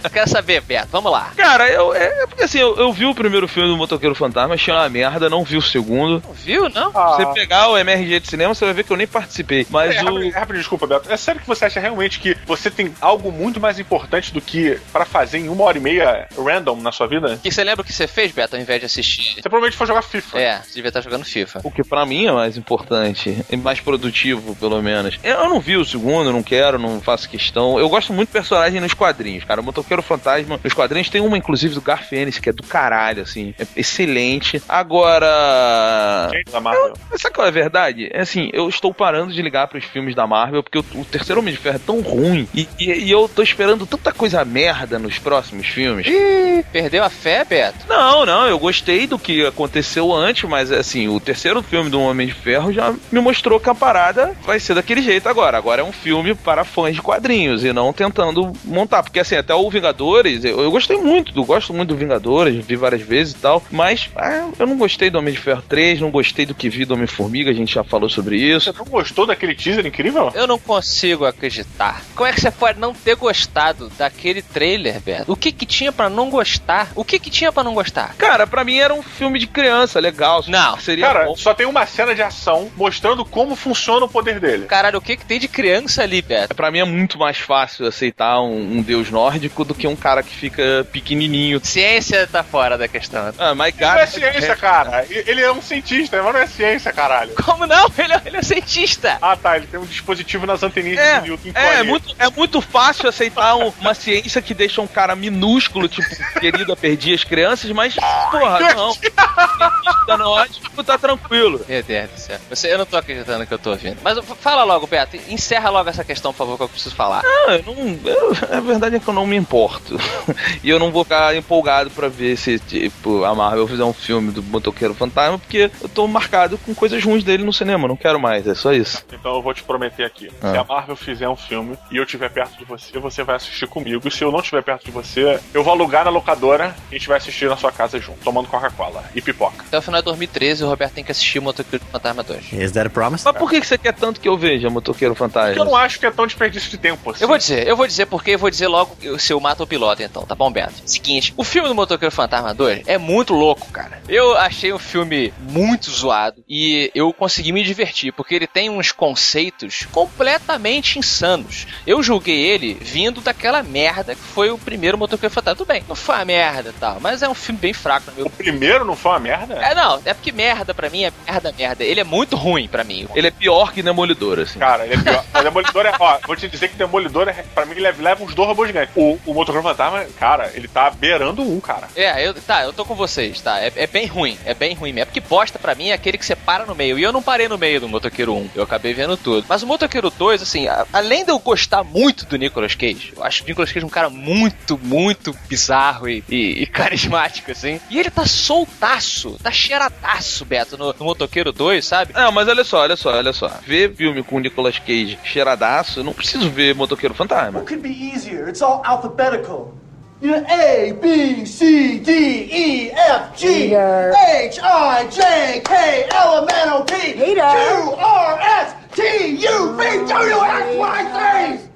[0.02, 1.30] Eu quero saber, Beto, vamos lá.
[1.36, 4.54] Cara, eu, é, é porque assim, eu, eu vi o primeiro filme do Motoqueiro Fantasma,
[4.54, 6.22] achei uma merda, não vi o segundo.
[6.26, 6.90] Não viu, não?
[6.94, 9.66] ah, Se você pegar o MRG de cinema, você vai ver que eu nem participei.
[9.68, 10.04] Mas É, o.
[10.06, 11.12] rapidinho, rapidinho, desculpa, Beto.
[11.12, 14.80] É sério que você acha realmente que você tem algo muito mais importante do que
[14.90, 17.34] pra fazer em uma hora e meia random na sua vida?
[17.34, 19.34] O que você lembra o que você fez, Beto, ao invés de assistir?
[19.34, 20.40] Você provavelmente foi jogar FIFA.
[20.40, 21.60] É, você devia estar jogando FIFA.
[21.64, 25.18] O que pra mim é mais importante, e mais produtivo, pelo menos.
[25.22, 27.78] Eu eu não vi o segundo, não quero, não faço questão.
[27.78, 29.60] Eu gosto muito de personagem nos quadrinhos, cara.
[29.60, 33.54] O Motoqueiro Fantasma, nos quadrinhos tem uma, inclusive, do Garfênis, que é do caralho, assim.
[33.58, 34.62] É excelente.
[34.68, 36.28] Agora.
[36.32, 36.92] Gente da Marvel.
[37.10, 38.08] Mas sabe qual é a verdade?
[38.12, 41.40] É assim, eu estou parando de ligar pros filmes da Marvel porque o, o terceiro
[41.40, 44.98] Homem de Ferro é tão ruim e, e- e eu tô esperando tanta coisa merda
[44.98, 46.06] nos próximos filmes.
[46.06, 47.86] Ih, perdeu a fé, Beto?
[47.88, 52.26] Não, não, eu gostei do que aconteceu antes, mas assim, o terceiro filme do Homem
[52.26, 55.57] de Ferro já me mostrou que a parada vai ser daquele jeito agora.
[55.57, 59.03] Agora é um filme para fãs de quadrinhos e não tentando montar.
[59.03, 62.76] Porque assim, até o Vingadores, eu, eu gostei muito, do, gosto muito do Vingadores, vi
[62.76, 66.11] várias vezes e tal, mas ah, eu não gostei do Homem de Ferro 3, não
[66.11, 68.72] gostei do que vi do Homem-Formiga, a gente já falou sobre isso.
[68.72, 70.33] Você não gostou daquele teaser incrível?
[70.35, 72.03] Eu não consigo acreditar.
[72.14, 75.33] Como é que você pode não ter gostado daquele trailer, Beto?
[75.33, 76.90] O que que tinha pra não gostar?
[76.94, 78.14] O que que tinha pra não gostar?
[78.16, 80.29] Cara, pra mim era um filme de criança, legal.
[80.48, 80.78] Não.
[80.78, 81.36] Seria Cara, bom.
[81.36, 84.66] só tem uma cena de ação mostrando como funciona o poder dele.
[84.66, 86.54] Caralho, o que que tem de criança ali, Beto?
[86.54, 90.22] Pra mim é muito mais fácil aceitar um, um deus nórdico do que um cara
[90.22, 91.60] que fica pequenininho.
[91.64, 93.32] Ciência tá fora da questão.
[93.38, 94.08] Ah, my Isso não é God.
[94.08, 95.06] ciência, cara.
[95.08, 97.32] Ele é um cientista, mas não é ciência, caralho.
[97.44, 97.90] Como não?
[97.98, 99.18] Ele é, ele é cientista.
[99.20, 99.56] Ah, tá.
[99.56, 101.50] Ele tem um dispositivo nas anteninhas É, de Newton.
[101.54, 105.88] é, é muito, é muito fácil aceitar um- uma ciência que deixa um cara minúsculo,
[105.88, 106.08] tipo,
[106.40, 107.94] querida, perdi as crianças, mas,
[108.30, 108.92] porra, não.
[108.92, 111.61] Cientista nórdico tá tranquilo.
[111.68, 112.38] Meu Deus do céu.
[112.48, 113.98] Você, eu não tô acreditando que eu tô ouvindo.
[114.02, 115.16] Mas fala logo, Beto.
[115.28, 117.22] Encerra logo essa questão, por favor, que eu preciso falar.
[117.22, 117.98] Não, eu não.
[118.04, 119.98] eu- a verdade é que eu não me importo.
[120.62, 124.30] e eu não vou ficar empolgado pra ver se, tipo, a Marvel fizer um filme
[124.33, 128.18] do Motoqueiro Fantasma, porque eu tô marcado com coisas ruins dele no cinema, não quero
[128.20, 129.04] mais, é só isso.
[129.12, 130.30] Então eu vou te prometer aqui.
[130.42, 130.52] Ah.
[130.52, 133.66] Se a Marvel fizer um filme e eu estiver perto de você, você vai assistir
[133.66, 134.06] comigo.
[134.06, 136.98] E se eu não estiver perto de você, eu vou alugar na locadora e a
[136.98, 139.64] gente vai assistir na sua casa junto, tomando Coca-Cola e pipoca.
[139.66, 142.52] Até o final de 2013, o Roberto tem que assistir o Motoqueiro Fantasma 2.
[142.52, 143.24] Is that a promise?
[143.24, 145.64] Mas por que você quer tanto que eu veja Motoqueiro Porque eu Fantasma?
[145.64, 147.22] não acho que é tão desperdício de tempo assim.
[147.22, 149.66] Eu vou dizer, eu vou dizer porque eu vou dizer logo se eu mato o
[149.66, 150.74] piloto, então, tá bom, Beto?
[150.86, 154.00] Seguinte, o filme do Motoqueiro Fantasma 2 é muito louco, cara.
[154.08, 158.92] Eu achei o filme muito zoado e eu consegui me divertir, porque ele tem uns
[158.92, 161.66] conceitos completamente insanos.
[161.86, 165.56] Eu julguei ele vindo daquela merda que foi o primeiro Motoqueiro Fantasma.
[165.56, 168.16] Tudo bem, não foi uma merda e tal, mas é um filme bem fraco no
[168.16, 169.54] meu O primeiro não foi uma merda?
[169.54, 171.85] É, não, é porque merda pra mim é merda, merda.
[171.85, 173.07] Ele é muito ruim pra mim.
[173.14, 174.59] Ele é pior que Demolidor, assim.
[174.59, 175.24] Cara, ele é pior.
[175.35, 175.92] O Demolidor é.
[175.98, 178.94] Ó, vou te dizer que Demolidor, é, pra mim, ele leva uns dois robôs gigantes.
[178.96, 181.88] O, o Motoqueiro Fantasma, cara, ele tá beirando um, cara.
[181.96, 183.59] É, eu, tá, eu tô com vocês, tá?
[183.61, 185.03] É, é bem ruim, é bem ruim mesmo.
[185.03, 186.98] É porque bosta pra mim é aquele que você para no meio.
[186.98, 189.44] E eu não parei no meio do Motoqueiro 1, eu acabei vendo tudo.
[189.48, 193.24] Mas o Motoqueiro 2, assim, a- além de eu gostar muito do Nicolas Cage, eu
[193.24, 197.81] acho o Nicolas Cage um cara muito, muito bizarro e, e- e carismático, assim.
[197.90, 202.12] E ele tá soltaço, tá cheiradaço, Beto, no, no Motoqueiro 2, sabe?
[202.12, 203.48] Não, mas olha só, olha só, olha só.
[203.66, 207.60] Ver filme com o Nicolas Cage cheiradaço, eu não preciso ver Motoqueiro Fantasma.
[207.60, 208.48] Could be easier.
[208.48, 209.74] It's all alphabetical.
[210.22, 216.48] You know, A, B, C, D, E, F, G, H, I, J, K, L, M,
[216.50, 219.02] N, O, P, Q, R, S, T,
[219.48, 221.69] U, V, W, X, Y, Z.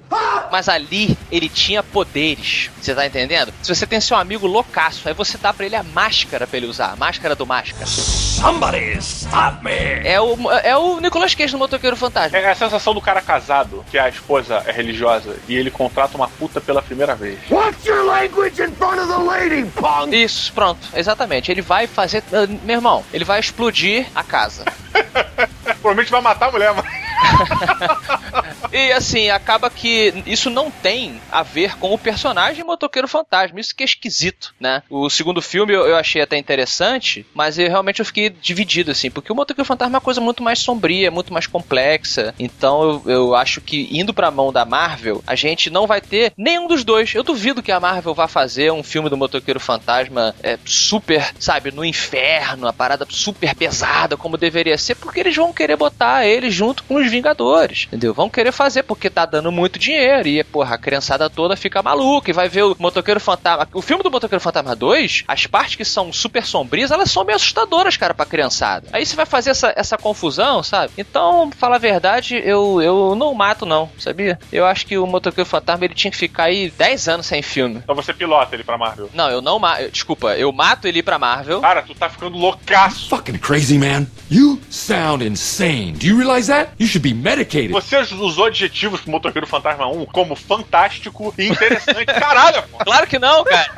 [0.50, 2.70] Mas ali ele tinha poderes.
[2.80, 3.52] Você tá entendendo?
[3.62, 6.66] Se você tem seu amigo loucaço, aí você dá pra ele a máscara pra ele
[6.66, 7.86] usar, a máscara do máscara.
[7.86, 9.70] Somebody stop me!
[10.04, 12.36] É o, é o Nicolas Cage no Motoqueiro Fantasma.
[12.38, 16.28] É a sensação do cara casado, que a esposa é religiosa e ele contrata uma
[16.28, 17.38] puta pela primeira vez.
[17.50, 20.14] Watch your language in front of the lady, punk!
[20.14, 21.50] Isso, pronto, exatamente.
[21.50, 22.22] Ele vai fazer.
[22.62, 24.64] Meu irmão, ele vai explodir a casa.
[25.80, 27.03] Provavelmente vai matar a mulher, mas.
[28.74, 33.60] E assim, acaba que isso não tem a ver com o personagem Motoqueiro Fantasma.
[33.60, 34.82] Isso que é esquisito, né?
[34.90, 39.30] O segundo filme eu, achei até interessante, mas eu, realmente eu fiquei dividido, assim, porque
[39.30, 42.34] o Motoqueiro Fantasma é uma coisa muito mais sombria, muito mais complexa.
[42.36, 46.32] Então eu, eu acho que indo pra mão da Marvel, a gente não vai ter
[46.36, 47.14] nenhum dos dois.
[47.14, 51.70] Eu duvido que a Marvel vá fazer um filme do Motoqueiro Fantasma é, super, sabe,
[51.70, 56.50] no inferno, a parada super pesada, como deveria ser, porque eles vão querer botar ele
[56.50, 58.12] junto com os Vingadores, entendeu?
[58.12, 62.30] Vão querer fazer porque tá dando muito dinheiro e, porra, a criançada toda fica maluca
[62.30, 63.68] e vai ver o Motoqueiro Fantasma.
[63.72, 67.36] O filme do Motoqueiro Fantasma 2, as partes que são super sombrias, elas são meio
[67.36, 68.88] assustadoras, cara, pra criançada.
[68.92, 70.92] Aí você vai fazer essa, essa confusão, sabe?
[70.98, 74.38] Então, pra falar a verdade, eu, eu não mato, não, sabia?
[74.52, 77.80] Eu acho que o Motoqueiro Fantasma ele tinha que ficar aí 10 anos sem filme.
[77.82, 79.08] Então você pilota ele pra Marvel.
[79.14, 79.90] Não, eu não mato.
[79.90, 81.60] Desculpa, eu mato ele pra Marvel.
[81.60, 83.08] Cara, tu tá ficando loucaço.
[83.08, 84.06] Fucking crazy, man.
[84.30, 85.92] You sound insane.
[85.92, 86.72] Do you realize that?
[86.78, 87.70] You should be medicated.
[87.70, 92.06] Você usou adjetivos pro Motoqueiro Fantasma 1 como fantástico e interessante.
[92.18, 92.78] Caralho, pô.
[92.78, 93.70] Claro que não, cara.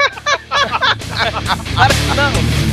[1.74, 2.66] claro que não.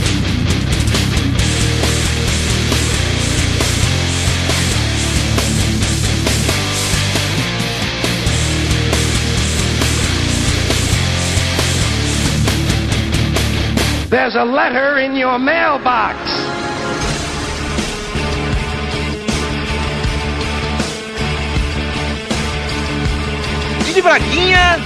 [14.11, 16.62] There's a letter in your mailbox.
[23.93, 24.79] Didi Braguinha,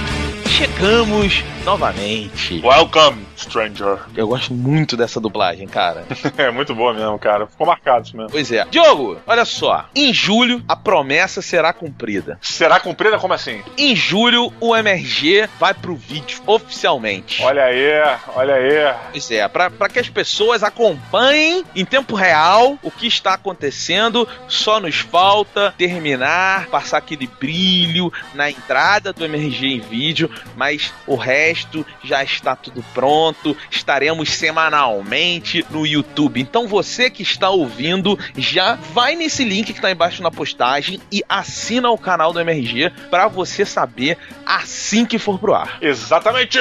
[0.46, 2.60] chegamos novamente.
[2.62, 3.98] Welcome, stranger.
[4.16, 6.04] Eu gosto muito dessa dublagem, cara.
[6.36, 7.46] É muito boa mesmo, cara.
[7.46, 8.30] Ficou marcado isso mesmo.
[8.30, 8.64] Pois é.
[8.66, 9.86] Diogo, olha só.
[9.94, 12.38] Em julho, a promessa será cumprida.
[12.40, 13.62] Será cumprida como assim?
[13.76, 17.42] Em julho, o MRG vai pro vídeo oficialmente.
[17.42, 17.88] Olha aí,
[18.36, 18.94] olha aí.
[19.12, 24.28] Pois é, pra, pra que as pessoas acompanhem em tempo real o que está acontecendo,
[24.46, 31.16] só nos falta terminar, passar aquele brilho na entrada do MRG em vídeo, mas o
[31.16, 33.27] resto já está tudo pronto.
[33.70, 36.40] Estaremos semanalmente no YouTube.
[36.40, 41.22] Então você que está ouvindo, já vai nesse link que está embaixo na postagem e
[41.28, 45.78] assina o canal do MRG para você saber assim que for pro ar.
[45.80, 46.58] Exatamente!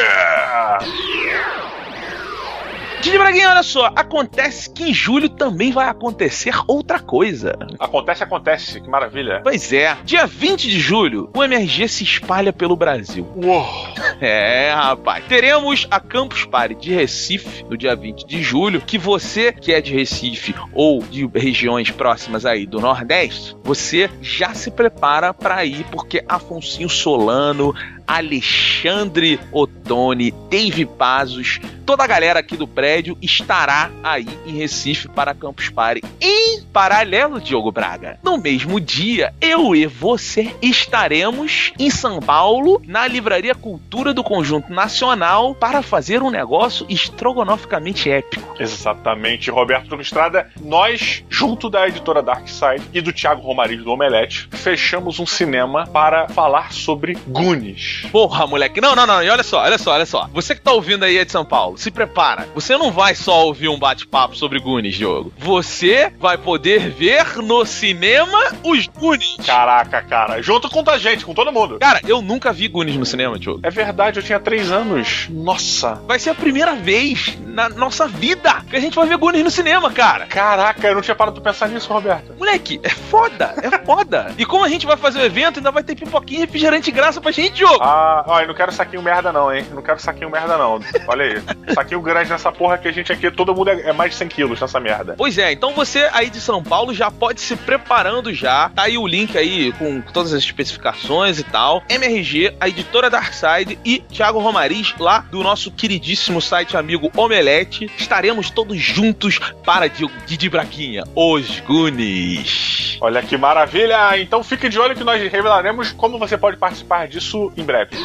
[3.01, 7.57] Didi Braguinha, olha só, acontece que em julho também vai acontecer outra coisa.
[7.79, 8.81] Acontece, acontece.
[8.81, 9.41] Que maravilha.
[9.43, 13.27] Pois é, dia 20 de julho, o MRG se espalha pelo Brasil.
[13.35, 13.65] Uou.
[14.19, 15.23] É, rapaz.
[15.25, 19.79] Teremos a Campus Party de Recife no dia 20 de julho, que você que é
[19.79, 25.85] de Recife ou de regiões próximas aí do Nordeste, você já se prepara para ir
[25.91, 27.75] porque Afonso Solano,
[28.07, 35.35] Alexandre Ottoni, Dave Pazos, toda a galera aqui do prédio estará aí em Recife para
[35.35, 36.01] Campus Party.
[36.21, 43.07] Em paralelo, Diogo Braga, no mesmo dia, eu e você estaremos em São Paulo, na
[43.07, 48.55] Livraria Cultura do Conjunto Nacional, para fazer um negócio estrogonoficamente épico.
[48.61, 50.49] Exatamente, Roberto Estrada.
[50.61, 55.87] Nós, junto da editora Dark Side e do Thiago Romarillo do Omelete, fechamos um cinema
[55.87, 57.96] para falar sobre Goonies.
[58.11, 58.81] Porra, moleque.
[58.81, 59.23] Não, não, não.
[59.23, 60.29] E olha só, olha só, olha só.
[60.33, 62.47] Você que tá ouvindo aí é de São Paulo, se prepara.
[62.53, 65.31] Você não vai só ouvir um bate-papo sobre Goonies, Diogo.
[65.37, 69.45] Você vai poder ver no cinema os Goonies.
[69.45, 70.41] Caraca, cara.
[70.41, 71.79] Junto com a gente, com todo mundo.
[71.79, 73.59] Cara, eu nunca vi Goonies no cinema, Diogo.
[73.63, 75.27] É verdade, eu tinha três anos.
[75.29, 75.95] Nossa.
[76.07, 79.51] Vai ser a primeira vez na nossa vida que a gente vai ver Goonies no
[79.51, 80.25] cinema, cara.
[80.27, 82.33] Caraca, eu não tinha parado pra pensar nisso, Roberto.
[82.37, 84.33] Moleque, é foda, é foda.
[84.37, 86.91] E como a gente vai fazer o evento, ainda vai ter pipoquinha e refrigerante de
[86.91, 87.83] graça pra gente, Diogo.
[87.89, 89.65] Ah, ó, eu não quero saquinho merda não, hein?
[89.71, 90.81] Não quero saquinho merda não.
[91.07, 91.73] Olha aí.
[91.73, 94.27] saquinho grande nessa porra que a gente aqui, todo mundo é, é mais de 100
[94.27, 95.15] quilos nessa merda.
[95.17, 98.69] Pois é, então você aí de São Paulo já pode se preparando já.
[98.69, 101.81] Tá aí o link aí com todas as especificações e tal.
[101.87, 107.89] MRG, a editora Darkside e Thiago Romariz lá do nosso queridíssimo site amigo Omelete.
[107.97, 112.76] Estaremos todos juntos para Didi Braguinha, os Goonies.
[112.99, 114.17] Olha que maravilha!
[114.19, 117.95] Então fique de olho que nós revelaremos como você pode participar disso em breve.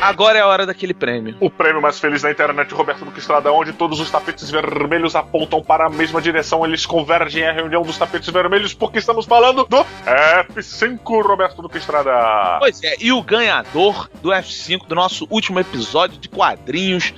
[0.00, 1.36] Agora é a hora daquele prêmio.
[1.40, 5.60] O prêmio mais feliz da internet, Roberto Duque Estrada, onde todos os tapetes vermelhos apontam
[5.60, 9.84] para a mesma direção, eles convergem à reunião dos tapetes vermelhos, porque estamos falando do
[10.06, 12.58] F5, Roberto Duque Estrada.
[12.60, 17.12] Pois é, e o ganhador do F5 do nosso último episódio de quadrinhos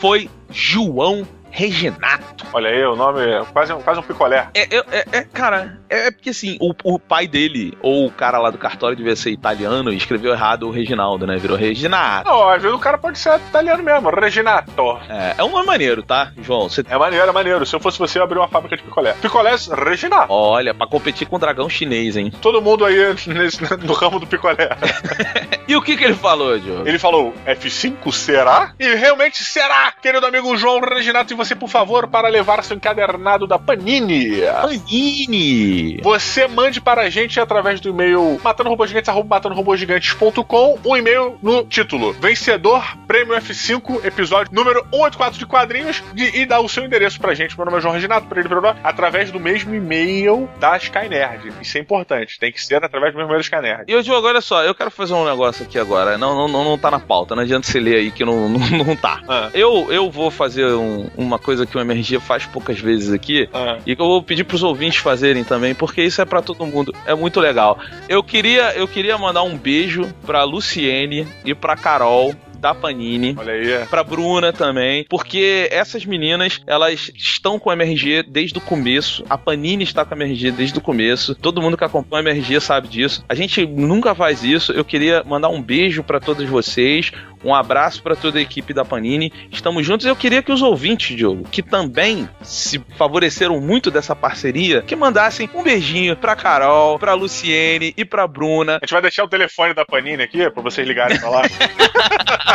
[0.00, 2.46] foi João Reginato.
[2.52, 4.48] Olha aí, o nome é quase, um- quase um picolé.
[4.54, 8.10] É, é, é- é, cara, é, é porque assim, o, o pai dele, ou o
[8.10, 11.36] cara lá do cartório, devia ser italiano e escreveu errado o Reginaldo, né?
[11.36, 12.28] Virou Reginato.
[12.28, 14.72] Não, às vezes o cara pode ser italiano mesmo, Reginato.
[15.08, 16.68] É, é um nome maneiro, tá, João?
[16.68, 17.66] Você É maneiro, é maneiro.
[17.66, 19.12] Se eu fosse você, eu abriria uma fábrica de picolé.
[19.20, 20.26] Picolés Reginato.
[20.32, 22.32] Olha, pra competir com o dragão chinês, hein?
[22.40, 22.96] Todo mundo aí
[23.28, 24.70] nesse- no ramo do picolé.
[25.68, 26.86] E o que que ele falou, Diogo?
[26.86, 28.72] Ele falou, F5 será?
[28.78, 31.32] E realmente será, querido amigo João Reginato.
[31.32, 34.40] E você, por favor, para levar seu encadernado da Panini.
[34.60, 35.98] Panini!
[36.02, 43.34] Você mande para a gente através do e-mail matandorobogigantes.com um e-mail no título Vencedor Prêmio
[43.36, 47.56] F5, episódio número 184 de quadrinhos de- e dá o seu endereço pra gente.
[47.56, 48.48] Meu nome é João Reginato, pra ele,
[48.84, 51.52] através do mesmo e-mail da Sky Nerd.
[51.60, 53.84] Isso é importante, tem que ser através do mesmo e-mail da Sky Nerd.
[53.88, 56.18] E Diogo, olha só, eu quero fazer um negócio aqui agora.
[56.18, 58.60] Não, não, não, não tá na pauta, não adianta você ler aí que não, não,
[58.84, 59.20] não tá.
[59.28, 59.50] Ah.
[59.54, 63.48] Eu, eu vou fazer um- uma coisa que o MRG faz poucas vezes aqui.
[63.52, 63.78] Ah.
[63.86, 66.94] E que eu vou pedir pros ouvintes fazerem também, porque isso é pra todo mundo.
[67.06, 67.78] É muito legal.
[68.08, 73.34] Eu queria, eu queria mandar um beijo pra Luciene e pra Carol da Panini.
[73.36, 73.86] Olha aí.
[73.88, 79.24] Pra Bruna também, porque essas meninas, elas estão com a MRG desde o começo.
[79.28, 81.34] A Panini está com a MRG desde o começo.
[81.34, 83.24] Todo mundo que acompanha a MRG sabe disso.
[83.28, 84.70] A gente nunca faz isso.
[84.70, 87.10] Eu queria mandar um beijo pra todos vocês,
[87.44, 89.32] um abraço pra toda a equipe da Panini.
[89.50, 90.06] Estamos juntos.
[90.06, 95.50] Eu queria que os ouvintes, Diogo, que também se favoreceram muito dessa parceria, que mandassem
[95.52, 98.76] um beijinho pra Carol, pra Luciene e pra Bruna.
[98.76, 101.42] A gente vai deixar o telefone da Panini aqui pra vocês ligarem pra lá.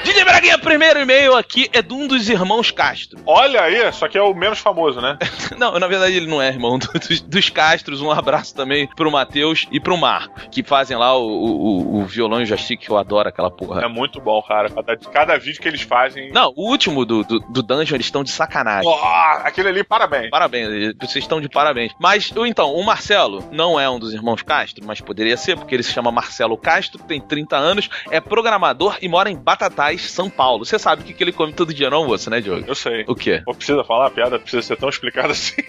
[0.08, 3.20] Didi Braguinha, primeiro e-mail aqui é de um dos irmãos Castro.
[3.26, 5.18] Olha aí, só que é o menos famoso, né?
[5.58, 8.02] Não, na verdade ele não é irmão do- dos, dos Castros.
[8.02, 12.42] Um abraço também pro Matheus e pro Marco, que fazem lá o, o, o violão
[12.42, 13.82] e joystick, que eu adoro aquela porra.
[13.84, 14.70] É muito bom, cara.
[14.70, 16.32] Cada, cada vídeo que eles fazem.
[16.32, 18.90] Não, o último do, do, do Dungeon, eles estão de sacanagem.
[18.90, 18.96] Ó,
[19.44, 20.30] aquele ali, parabéns.
[20.30, 21.92] Parabéns, vocês estão de parabéns.
[22.00, 25.84] Mas, então, o Marcelo não é um dos irmãos Castro, mas poderia ser, porque ele
[25.84, 30.66] se chama Marcelo Castro, tem 30 anos, é programador e mora em Batatais, São Paulo.
[30.66, 32.64] Você sabe o que, que ele come todo dia no almoço, né, Diogo?
[32.68, 33.04] Eu sei.
[33.08, 33.42] O quê?
[33.46, 34.40] Pô, precisa falar a piada?
[34.40, 35.56] Precisa ser tão explicada assim.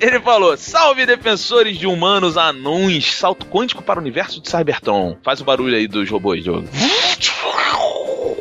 [0.00, 5.18] Ele falou: Salve defensores de humanos anões, salto quântico para o universo de Cybertron.
[5.22, 6.66] Faz o barulho aí dos robôs, Diogo.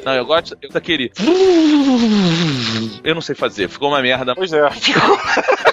[0.05, 1.11] Não, eu gosto daquele.
[3.03, 4.33] Eu não sei fazer, ficou uma merda.
[4.35, 4.61] pois é.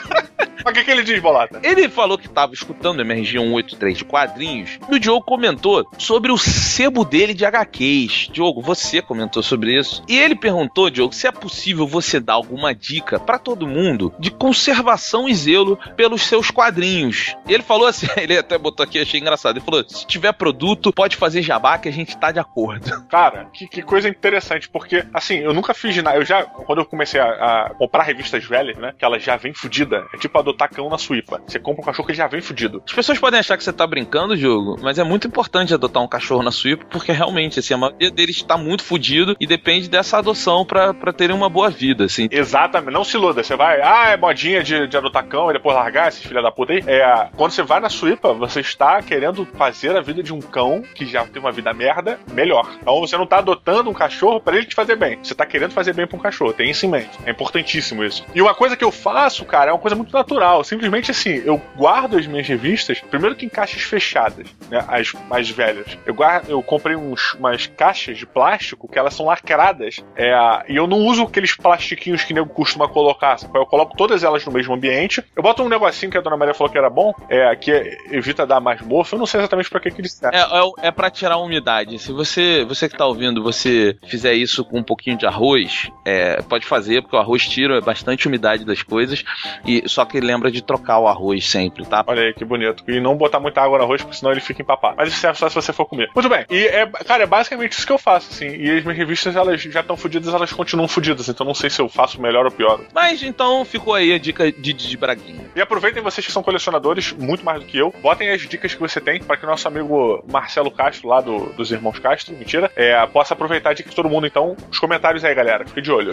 [0.67, 1.61] Mas o que, que ele diz, Bolata?
[1.63, 6.33] Ele falou que estava escutando o MRG 183 de quadrinhos e o Diogo comentou sobre
[6.33, 8.31] o sebo dele de HQs.
[8.33, 10.03] Diogo, você comentou sobre isso.
[10.09, 14.29] E ele perguntou, Diogo, se é possível você dar alguma dica para todo mundo de
[14.29, 17.37] conservação e zelo pelos seus quadrinhos.
[17.47, 19.59] E ele falou assim, ele até botou aqui, achei engraçado.
[19.59, 22.91] Ele falou: se tiver produto, pode fazer jabá que a gente tá de acordo.
[23.09, 26.17] Cara, que, que coisa interessante, porque, assim, eu nunca fiz nada.
[26.17, 27.27] Eu já, quando eu comecei a,
[27.67, 30.99] a comprar revistas velhas, né, que elas já vêm fudida, é tipo adotar cão na
[30.99, 31.41] suípa.
[31.47, 32.83] Você compra um cachorro que já vem fudido.
[32.87, 36.09] As pessoas podem achar que você tá brincando, Diogo, mas é muito importante adotar um
[36.09, 40.19] cachorro na suípa, porque realmente, assim, a maioria deles tá muito fudido e depende dessa
[40.19, 42.29] adoção pra terem uma boa vida, assim.
[42.31, 43.43] Exatamente, não se iluda.
[43.43, 46.51] Você vai, ah, é modinha de, de adotar cão e depois largar esses filha da
[46.51, 46.83] puta aí.
[46.87, 50.83] É, quando você vai na suípa, você está querendo fazer a vida de um cão
[50.95, 52.69] que já tem uma vida merda melhor.
[52.81, 55.19] Então você não tá adotando um cachorro pra ele te fazer bem.
[55.23, 56.53] Você tá querendo fazer bem pra um cachorro.
[56.53, 57.19] Tem isso em mente.
[57.25, 58.25] É importantíssimo isso.
[58.35, 60.46] E uma coisa que eu faço, cara, é uma coisa muito natural.
[60.65, 64.85] Simplesmente assim, eu guardo as minhas revistas, primeiro que em caixas fechadas, né?
[64.89, 65.99] As mais velhas.
[66.05, 70.05] Eu, guardo, eu comprei uns, umas caixas de plástico que elas são lacradas.
[70.17, 70.35] É,
[70.69, 73.39] e eu não uso aqueles plastiquinhos que nego costuma colocar.
[73.39, 73.59] sabe?
[73.59, 75.23] Eu coloco todas elas no mesmo ambiente.
[75.35, 77.71] Eu boto um negocinho que a dona Maria falou que era bom, é, que
[78.11, 79.15] evita dar mais mofo.
[79.15, 80.37] Eu não sei exatamente pra que, que ele serve.
[80.37, 81.99] É, é, é para tirar a umidade.
[81.99, 86.43] Se você, você que tá ouvindo, você fizer isso com um pouquinho de arroz, é,
[86.43, 89.25] pode fazer, porque o arroz tira bastante umidade das coisas.
[89.65, 92.05] E só que lembra lembra de trocar o arroz sempre, tá?
[92.07, 92.85] Olha aí, que bonito.
[92.87, 94.97] E não botar muita água no arroz, porque senão ele fica empapado.
[94.97, 96.11] Mas isso serve só se você for comer.
[96.15, 96.45] Muito bem.
[96.51, 98.47] E, é, cara, é basicamente isso que eu faço, assim.
[98.47, 101.29] E as minhas revistas, elas já estão fodidas, elas continuam fodidas.
[101.29, 102.81] Então não sei se eu faço melhor ou pior.
[102.95, 105.47] Mas então ficou aí a dica de Didi Braguinha.
[105.55, 107.93] E aproveitem vocês que são colecionadores, muito mais do que eu.
[108.03, 111.47] Botem as dicas que você tem para que o nosso amigo Marcelo Castro, lá do,
[111.55, 114.27] dos Irmãos Castro, mentira, é, possa aproveitar a dica de todo mundo.
[114.27, 115.67] Então, os comentários aí, galera.
[115.67, 116.13] Fique de olho.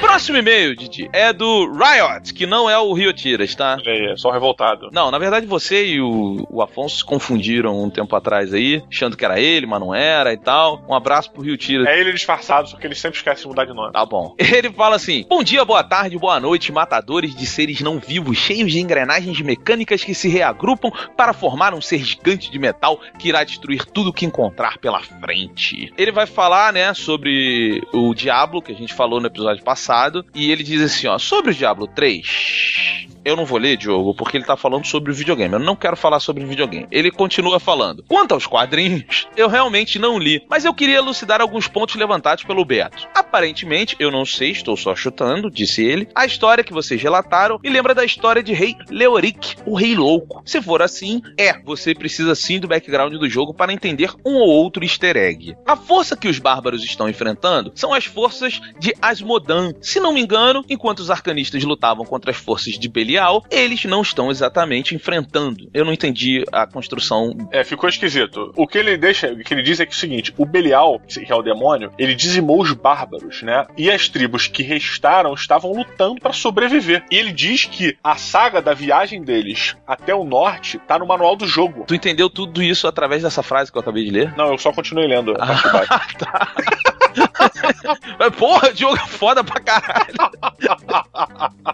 [0.00, 3.78] Próximo e-mail, Didi, é do Riot, que não é o Rio Tiras, tá?
[3.86, 4.88] Aí, é só um revoltado.
[4.92, 9.16] Não, na verdade você e o, o Afonso se confundiram um tempo atrás aí, achando
[9.16, 10.84] que era ele, mas não era e tal.
[10.88, 11.86] Um abraço pro Rio Tiras.
[11.86, 13.92] É ele disfarçado, só que ele sempre esquece de mudar de nome.
[13.92, 14.34] Tá bom.
[14.54, 18.72] Ele fala assim: Bom dia, boa tarde, boa noite, matadores de seres não vivos, cheios
[18.72, 23.44] de engrenagens mecânicas que se reagrupam para formar um ser gigante de metal que irá
[23.44, 25.92] destruir tudo que encontrar pela frente.
[25.96, 29.83] Ele vai falar, né, sobre o Diablo, que a gente falou no episódio passado,
[30.34, 32.26] e ele diz assim, ó, sobre o Diablo 3,
[33.24, 35.54] eu não vou ler, Diogo, porque ele tá falando sobre o videogame.
[35.54, 36.86] Eu não quero falar sobre o videogame.
[36.90, 38.04] Ele continua falando.
[38.06, 42.64] Quanto aos quadrinhos, eu realmente não li, mas eu queria elucidar alguns pontos levantados pelo
[42.64, 43.08] Beto.
[43.14, 47.70] Aparentemente, eu não sei, estou só chutando, disse ele, a história que vocês relataram me
[47.70, 50.42] lembra da história de Rei Leoric, o Rei Louco.
[50.44, 54.48] Se for assim, é, você precisa sim do background do jogo para entender um ou
[54.48, 55.56] outro easter egg.
[55.66, 59.72] A força que os bárbaros estão enfrentando são as forças de Asmodan.
[59.80, 63.13] Se não me engano, enquanto os arcanistas lutavam contra as forças de Belial,
[63.50, 65.68] eles não estão exatamente enfrentando.
[65.72, 67.34] Eu não entendi a construção.
[67.50, 68.52] É, ficou esquisito.
[68.56, 71.00] O que ele deixa, o que ele diz é que é o seguinte: o Belial,
[71.00, 73.66] que é o demônio, ele dizimou os bárbaros, né?
[73.76, 77.04] E as tribos que restaram estavam lutando para sobreviver.
[77.10, 81.36] E ele diz que a saga da viagem deles até o norte tá no manual
[81.36, 81.84] do jogo.
[81.86, 84.34] Tu entendeu tudo isso através dessa frase que eu acabei de ler?
[84.36, 85.32] Não, eu só continuei lendo.
[85.32, 85.88] a parte de baixo.
[86.18, 86.54] tá.
[88.38, 90.14] Porra, jogo é foda pra caralho.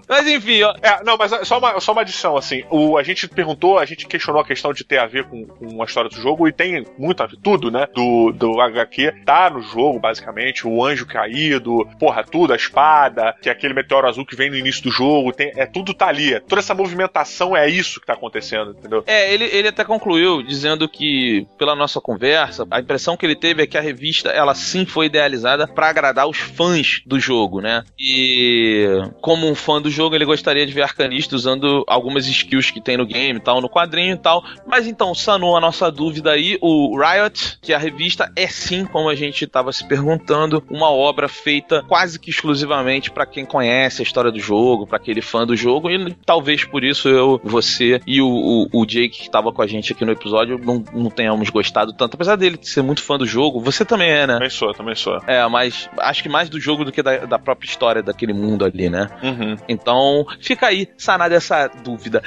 [0.08, 0.74] Mas enfim, ó.
[0.82, 2.64] É, não, mas só uma, só uma adição, assim.
[2.70, 5.82] O, a gente perguntou, a gente questionou a questão de ter a ver com, com
[5.82, 7.86] a história do jogo, e tem muito a ver, tudo, né?
[7.94, 10.66] Do, do HQ tá no jogo, basicamente.
[10.66, 14.56] O anjo caído, porra, tudo, a espada, que é aquele meteoro azul que vem no
[14.56, 16.38] início do jogo, tem, é tudo tá ali.
[16.40, 19.02] Toda essa movimentação é isso que tá acontecendo, entendeu?
[19.06, 23.62] É, ele, ele até concluiu dizendo que, pela nossa conversa, a impressão que ele teve
[23.62, 25.29] é que a revista, ela sim foi idealizada
[25.74, 27.84] para agradar os fãs do jogo, né?
[27.98, 28.86] E
[29.20, 32.96] como um fã do jogo, ele gostaria de ver arcanista usando algumas skills que tem
[32.96, 34.42] no game tal, no quadrinho e tal.
[34.66, 39.08] Mas então, sanou a nossa dúvida aí, o Riot, que a revista é sim, como
[39.08, 44.04] a gente estava se perguntando, uma obra feita quase que exclusivamente para quem conhece a
[44.04, 48.20] história do jogo, para aquele fã do jogo, e talvez por isso eu, você e
[48.20, 51.50] o, o, o Jake que estava com a gente aqui no episódio não, não tenhamos
[51.50, 52.14] gostado tanto.
[52.14, 54.34] Apesar dele ser muito fã do jogo, você também é, né?
[54.34, 55.19] Também sou, também sou.
[55.26, 58.64] É, mas acho que mais do jogo do que da, da própria história daquele mundo
[58.64, 59.08] ali, né?
[59.22, 59.56] Uhum.
[59.68, 62.22] Então, fica aí, sanada essa dúvida.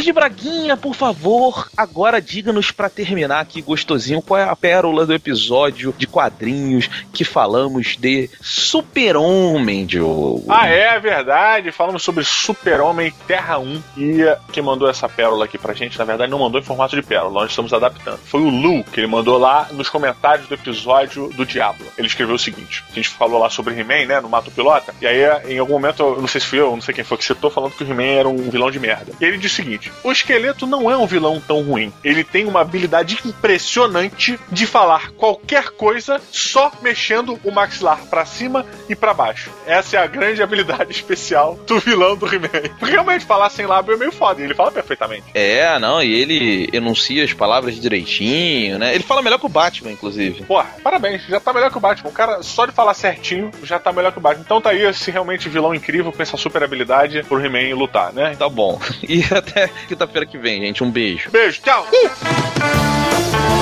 [0.00, 5.12] Didi Braguinha, por favor, agora diga-nos pra terminar aqui gostosinho qual é a pérola do
[5.12, 10.46] episódio de quadrinhos que falamos de Super-Homem, Diogo.
[10.48, 11.70] Ah, é verdade.
[11.70, 13.82] Falamos sobre Super-Homem Terra 1.
[13.98, 14.20] E
[14.50, 17.42] quem mandou essa pérola aqui pra gente, na verdade, não mandou em formato de pérola,
[17.42, 18.20] nós estamos adaptando.
[18.24, 21.86] Foi o Lu que ele mandou lá nos comentários do episódio do Diablo.
[21.98, 25.06] Ele escreveu o seguinte: a gente falou lá sobre He-Man, né, no Mato Pilota, e
[25.06, 25.20] aí
[25.52, 27.50] em algum momento, eu não sei se fui eu, não sei quem foi que citou,
[27.50, 29.12] falando que o He-Man era um vilão de merda.
[29.20, 31.92] E ele disse o seguinte: o esqueleto não é um vilão tão ruim.
[32.02, 38.66] Ele tem uma habilidade impressionante de falar qualquer coisa só mexendo o maxilar pra cima
[38.88, 39.50] e pra baixo.
[39.66, 42.74] Essa é a grande habilidade especial do vilão do He-Man.
[42.78, 45.24] Porque realmente falar sem lábio é meio foda, ele fala perfeitamente.
[45.34, 48.94] É, não, e ele enuncia as palavras direitinho, né?
[48.94, 50.44] Ele fala melhor que o Batman, inclusive.
[50.44, 52.10] Porra, parabéns, já tá melhor que o Batman.
[52.10, 54.44] O cara, só de falar certinho, já tá melhor que o Batman.
[54.44, 58.34] Então tá aí esse realmente vilão incrível com essa super habilidade pro He-Man lutar, né?
[58.38, 58.80] Tá bom.
[59.10, 60.82] E até quinta-feira que vem, gente.
[60.82, 61.30] Um beijo.
[61.30, 61.86] Beijo, tchau.
[61.92, 63.59] Uh!